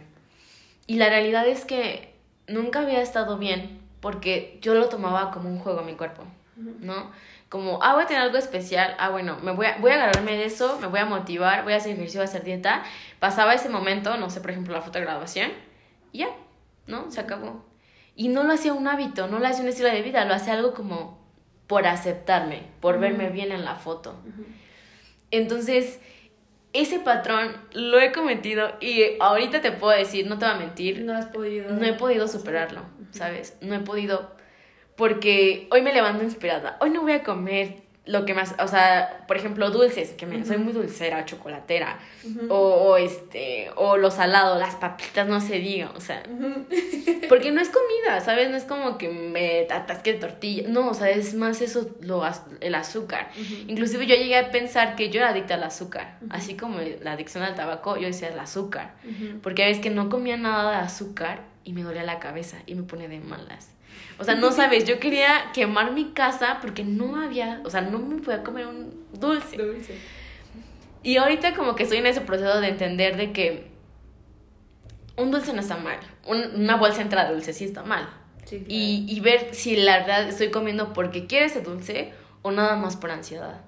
[0.88, 2.14] Y la realidad es que
[2.48, 6.24] nunca había estado bien porque yo lo tomaba como un juego a mi cuerpo,
[6.56, 7.10] ¿no?
[7.48, 10.36] Como, ah, voy a tener algo especial, ah, bueno, me voy a, voy a agarrarme
[10.36, 12.82] de eso, me voy a motivar, voy a hacer ejercicio, voy a hacer dieta.
[13.18, 15.52] Pasaba ese momento, no sé, por ejemplo, la foto de graduación,
[16.12, 16.28] y ya,
[16.86, 17.10] ¿no?
[17.10, 17.64] Se acabó.
[18.14, 20.52] Y no lo hacía un hábito, no lo hacía un estilo de vida, lo hacía
[20.52, 21.18] algo como
[21.66, 24.16] por aceptarme, por verme bien en la foto.
[25.30, 25.98] Entonces,
[26.74, 31.02] ese patrón lo he cometido y ahorita te puedo decir, no te voy a mentir.
[31.04, 31.70] No has podido.
[31.70, 32.82] No he podido superarlo,
[33.14, 33.56] ¿sabes?
[33.60, 34.34] No he podido
[34.96, 36.76] porque hoy me levanto inspirada.
[36.80, 40.44] Hoy no voy a comer lo que más, o sea, por ejemplo, dulces, que me,
[40.44, 41.98] soy muy dulcera, chocolatera,
[42.50, 46.22] o, este, o lo salado, las papitas, no se diga, o sea,
[47.30, 48.50] porque no es comida, ¿sabes?
[48.50, 52.22] No es como que me atasque de tortilla, no, o sea, es más eso, lo,
[52.60, 53.30] el azúcar.
[53.68, 57.42] Inclusive yo llegué a pensar que yo era adicta al azúcar, así como la adicción
[57.42, 58.96] al tabaco, yo decía el azúcar,
[59.42, 62.74] porque a veces que no comía nada de azúcar y me dolía la cabeza y
[62.74, 63.70] me ponía de malas.
[64.18, 67.98] O sea, no sabes, yo quería quemar mi casa porque no había, o sea, no
[67.98, 69.56] me podía comer un dulce.
[69.56, 69.98] Dulce.
[71.02, 73.68] Y ahorita como que estoy en ese proceso de entender de que
[75.16, 78.08] un dulce no está mal, una bolsa entra dulce sí está mal.
[78.44, 82.12] Sí, y, y, ver si la verdad estoy comiendo porque quiero ese dulce
[82.42, 83.62] o nada más por ansiedad.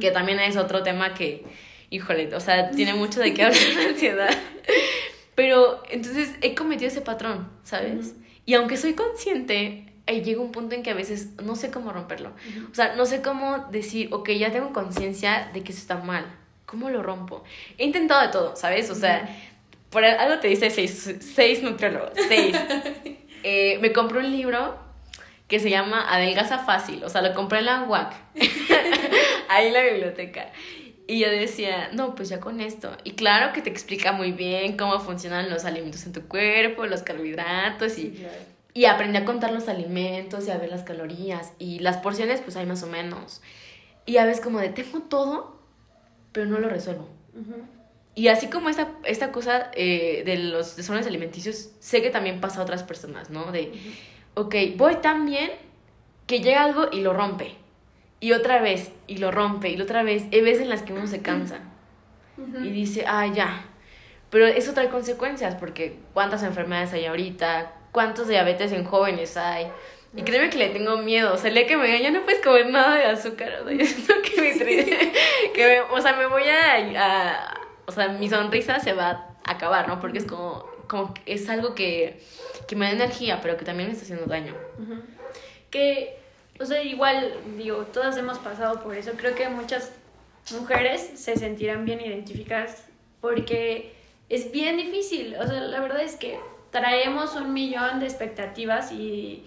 [0.00, 1.44] Que también es otro tema que,
[1.88, 4.30] híjole, o sea, tiene mucho de qué hablar la ansiedad.
[5.38, 8.16] Pero entonces he cometido ese patrón, ¿sabes?
[8.44, 12.32] Y aunque soy consciente, llega un punto en que a veces no sé cómo romperlo.
[12.72, 16.26] O sea, no sé cómo decir, ok, ya tengo conciencia de que eso está mal.
[16.66, 17.44] ¿Cómo lo rompo?
[17.78, 18.90] He intentado de todo, ¿sabes?
[18.90, 19.28] O sea,
[19.90, 22.56] por algo te dice seis, seis nutriólogos, seis.
[23.44, 24.76] Eh, me compré un libro
[25.46, 27.04] que se llama Adelgaza Fácil.
[27.04, 28.12] O sea, lo compré en la UAC,
[29.48, 30.50] ahí en la biblioteca.
[31.08, 32.96] Y yo decía, no, pues ya con esto.
[33.02, 37.02] Y claro que te explica muy bien cómo funcionan los alimentos en tu cuerpo, los
[37.02, 38.24] carbohidratos y
[38.78, 42.56] y aprendí a contar los alimentos y a ver las calorías y las porciones pues
[42.56, 43.40] hay más o menos.
[44.06, 45.56] Y a veces como de tengo todo,
[46.30, 47.08] pero no lo resuelvo.
[48.14, 52.60] Y así como esta, esta cosa eh, de los desórdenes alimenticios, sé que también pasa
[52.60, 53.50] a otras personas, ¿no?
[53.50, 53.72] De,
[54.34, 55.50] ok, voy tan bien
[56.28, 57.56] que llega algo y lo rompe.
[58.20, 60.24] Y otra vez, y lo rompe, y otra vez.
[60.32, 61.60] Hay veces en las que uno se cansa.
[62.36, 63.64] Y dice, ah, ya.
[64.30, 69.68] Pero eso trae consecuencias, porque cuántas enfermedades hay ahorita, cuántos diabetes en jóvenes hay.
[70.16, 71.34] Y créeme que le tengo miedo.
[71.34, 73.60] O sea, le que me digan, ya no puedes comer nada de azúcar.
[73.62, 74.52] O sea, yo siento que me,
[75.52, 77.54] que me, o sea, me voy a,
[77.86, 80.00] O sea, mi sonrisa se va a acabar, ¿no?
[80.00, 82.20] Porque es como, como es algo que,
[82.66, 84.54] que me da energía, pero que también me está haciendo daño.
[85.70, 86.18] Que,
[86.60, 89.12] o sea, igual, digo, todas hemos pasado por eso.
[89.16, 89.92] Creo que muchas
[90.52, 92.84] mujeres se sentirán bien identificadas
[93.20, 93.94] porque
[94.28, 95.36] es bien difícil.
[95.36, 96.38] O sea, la verdad es que
[96.70, 99.44] traemos un millón de expectativas y,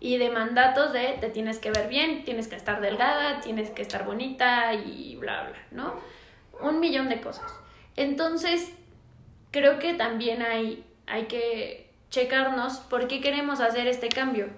[0.00, 4.04] de mandatos de te tienes que ver bien, tienes que estar delgada, tienes que estar
[4.04, 5.94] bonita y bla, bla, ¿no?
[6.60, 7.52] Un millón de cosas.
[7.96, 8.70] Entonces,
[9.50, 14.48] creo que también hay, hay que checarnos por qué queremos hacer este cambio.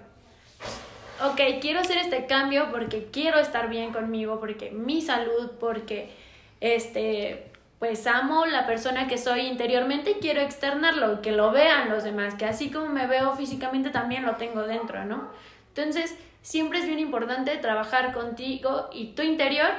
[1.25, 6.13] Ok, quiero hacer este cambio porque quiero estar bien conmigo, porque mi salud, porque
[6.59, 7.49] este,
[7.79, 12.35] pues amo la persona que soy interiormente y quiero externarlo, que lo vean los demás,
[12.35, 15.29] que así como me veo físicamente también lo tengo dentro, ¿no?
[15.69, 19.71] Entonces, siempre es bien importante trabajar contigo y tu interior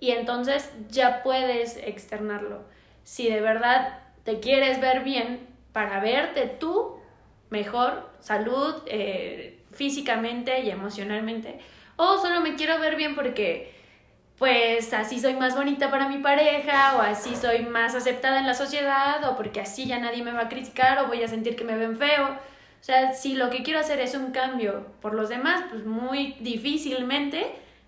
[0.00, 2.60] y entonces ya puedes externarlo.
[3.04, 6.96] Si de verdad te quieres ver bien para verte tú
[7.48, 11.58] mejor, salud, eh, físicamente y emocionalmente,
[11.96, 13.78] o solo me quiero ver bien porque
[14.38, 18.54] pues así soy más bonita para mi pareja o así soy más aceptada en la
[18.54, 21.64] sociedad o porque así ya nadie me va a criticar o voy a sentir que
[21.64, 22.28] me ven feo.
[22.28, 26.36] O sea, si lo que quiero hacer es un cambio por los demás, pues muy
[26.38, 27.46] difícilmente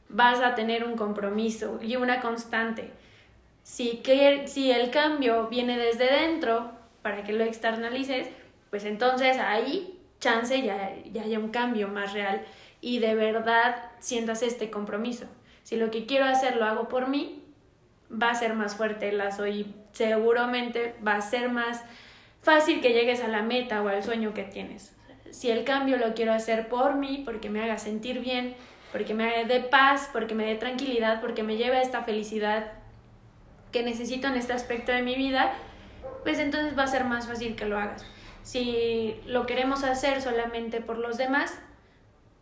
[0.08, 2.90] vas a tener un compromiso y una constante.
[3.62, 6.72] Si, que, si el cambio viene desde dentro
[7.02, 8.28] para que lo externalices,
[8.70, 12.42] pues entonces ahí chance ya, ya haya un cambio más real
[12.80, 15.26] y de verdad sientas este compromiso.
[15.62, 17.42] Si lo que quiero hacer lo hago por mí,
[18.10, 21.82] va a ser más fuerte el lazo y seguramente va a ser más
[22.42, 24.96] fácil que llegues a la meta o al sueño que tienes.
[25.30, 28.56] Si el cambio lo quiero hacer por mí, porque me haga sentir bien,
[28.90, 32.72] porque me dé paz, porque me dé tranquilidad, porque me lleve a esta felicidad
[33.70, 35.52] que necesito en este aspecto de mi vida,
[36.24, 38.04] pues entonces va a ser más fácil que lo hagas.
[38.50, 41.56] Si lo queremos hacer solamente por los demás,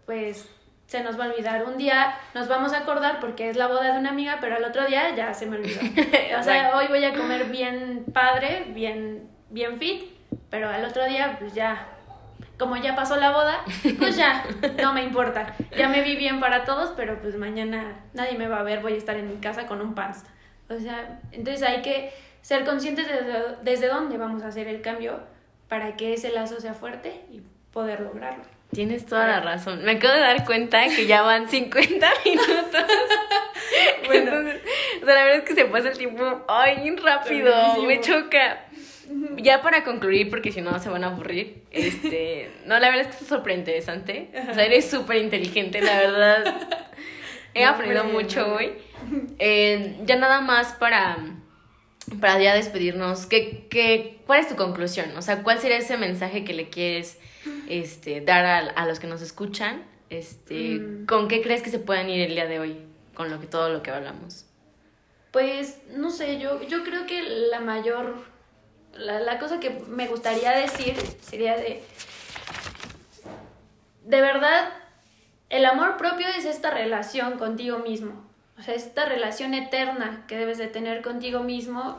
[0.06, 0.48] pues
[0.86, 1.64] se nos va a olvidar.
[1.64, 4.64] Un día nos vamos a acordar porque es la boda de una amiga, pero al
[4.64, 5.80] otro día ya se me olvidó.
[6.40, 10.04] o sea, hoy voy a comer bien padre, bien, bien fit,
[10.48, 11.86] pero al otro día pues ya,
[12.59, 13.61] como ya pasó la boda,
[13.98, 14.46] pues ya,
[14.82, 15.56] no me importa.
[15.76, 18.94] Ya me vi bien para todos, pero pues mañana nadie me va a ver, voy
[18.94, 20.24] a estar en mi casa con un pants.
[20.70, 25.36] O sea, entonces hay que ser conscientes de desde dónde vamos a hacer el cambio
[25.68, 27.42] para que ese lazo sea fuerte y
[27.72, 28.44] poder lograrlo.
[28.72, 29.82] Tienes toda la razón.
[29.84, 32.84] Me acabo de dar cuenta que ya van 50 minutos.
[34.06, 38.64] bueno, o sea, la verdad es que se pasa el tiempo, ay, rápido, me choca.
[39.38, 43.16] Ya para concluir, porque si no se van a aburrir, este, no, la verdad es
[43.16, 44.30] que es súper interesante.
[44.50, 46.54] O sea, eres súper inteligente, la verdad.
[47.54, 48.72] He aprendido mucho hoy.
[49.38, 51.16] Eh, ya nada más para
[52.20, 55.16] para ya despedirnos, ¿qué, qué, cuál es tu conclusión?
[55.16, 57.18] O sea, ¿cuál sería ese mensaje que le quieres
[57.68, 59.84] este, dar a, a los que nos escuchan?
[60.11, 61.06] Este, mm.
[61.06, 62.78] ¿Con qué crees que se puedan ir el día de hoy
[63.14, 64.46] con lo que, todo lo que hablamos?
[65.32, 68.14] Pues, no sé, yo, yo creo que la mayor,
[68.94, 71.82] la, la cosa que me gustaría decir sería de,
[74.04, 74.72] de verdad,
[75.50, 78.27] el amor propio es esta relación contigo mismo
[78.59, 81.98] o sea, esta relación eterna que debes de tener contigo mismo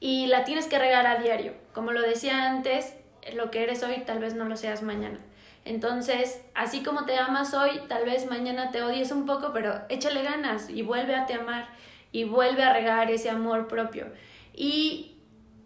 [0.00, 1.54] y la tienes que regar a diario.
[1.72, 2.94] Como lo decía antes,
[3.34, 5.18] lo que eres hoy tal vez no lo seas mañana.
[5.64, 10.22] Entonces, así como te amas hoy, tal vez mañana te odies un poco, pero échale
[10.22, 11.68] ganas y vuelve a te amar
[12.12, 14.06] y vuelve a regar ese amor propio.
[14.54, 15.18] Y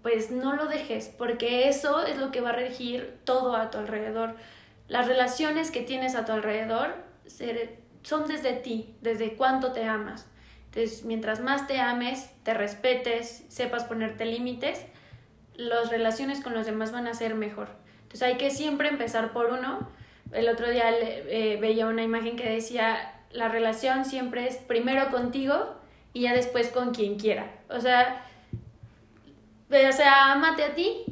[0.02, 3.78] pues no lo dejes, porque eso es lo que va a regir todo a tu
[3.78, 4.34] alrededor.
[4.88, 6.94] Las relaciones que tienes a tu alrededor
[8.04, 10.28] son desde ti, desde cuánto te amas.
[10.66, 14.84] Entonces, mientras más te ames, te respetes, sepas ponerte límites,
[15.56, 17.68] las relaciones con los demás van a ser mejor.
[18.02, 19.88] Entonces, hay que siempre empezar por uno.
[20.32, 25.74] El otro día eh, veía una imagen que decía, la relación siempre es primero contigo
[26.12, 27.50] y ya después con quien quiera.
[27.68, 28.24] O sea,
[29.68, 31.04] o sea, amate a ti,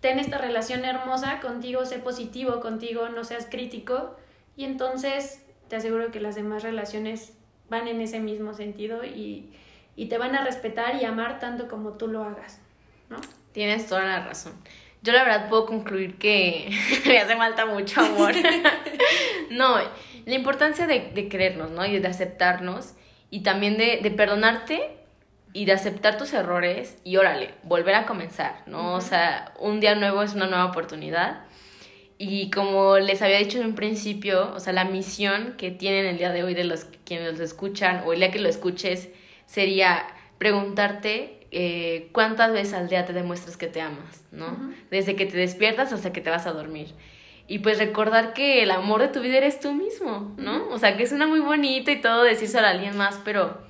[0.00, 4.16] ten esta relación hermosa contigo, sé positivo contigo, no seas crítico
[4.56, 7.32] y entonces te aseguro que las demás relaciones
[7.70, 9.54] van en ese mismo sentido y,
[10.08, 12.58] te van a respetar y amar tanto como tú lo hagas,
[13.10, 13.18] ¿no?
[13.52, 14.54] Tienes toda la razón.
[15.02, 16.70] Yo la verdad puedo concluir que
[17.06, 18.32] me hace falta mucho amor.
[19.50, 19.76] no,
[20.24, 21.84] la importancia de, de querernos, ¿no?
[21.84, 22.94] Y de aceptarnos
[23.30, 24.96] y también de, de, perdonarte
[25.52, 28.94] y de aceptar tus errores y órale, volver a comenzar, ¿no?
[28.94, 31.44] O sea, un día nuevo es una nueva oportunidad
[32.22, 36.18] y como les había dicho en un principio, o sea, la misión que tienen el
[36.18, 39.08] día de hoy de los quienes los escuchan o el día que lo escuches
[39.46, 40.06] sería
[40.36, 44.54] preguntarte eh, cuántas veces al día te demuestras que te amas, ¿no?
[44.90, 46.88] Desde que te despiertas hasta que te vas a dormir.
[47.48, 50.68] Y pues recordar que el amor de tu vida eres tú mismo, ¿no?
[50.68, 53.62] O sea, que suena muy bonito y todo decírselo a alguien más, pero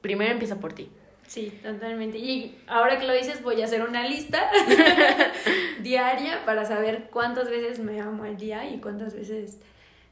[0.00, 0.88] primero empieza por ti.
[1.26, 2.18] Sí, totalmente.
[2.18, 4.48] Y ahora que lo dices, voy a hacer una lista
[5.80, 9.58] diaria para saber cuántas veces me amo al día y cuántas veces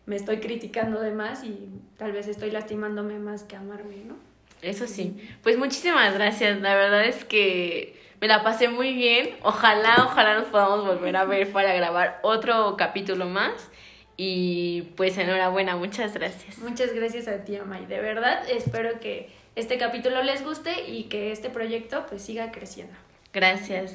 [0.06, 4.16] me estoy criticando de más y tal vez estoy lastimándome más que amarme, ¿no?
[4.60, 5.16] Eso sí.
[5.42, 6.60] Pues muchísimas gracias.
[6.60, 9.36] La verdad es que me la pasé muy bien.
[9.42, 13.70] Ojalá, ojalá nos podamos volver a ver para grabar otro capítulo más.
[14.16, 16.58] Y pues enhorabuena, muchas gracias.
[16.58, 17.86] Muchas gracias a ti, Amay.
[17.86, 22.94] De verdad, espero que este capítulo les guste y que este proyecto pues siga creciendo.
[23.32, 23.94] Gracias.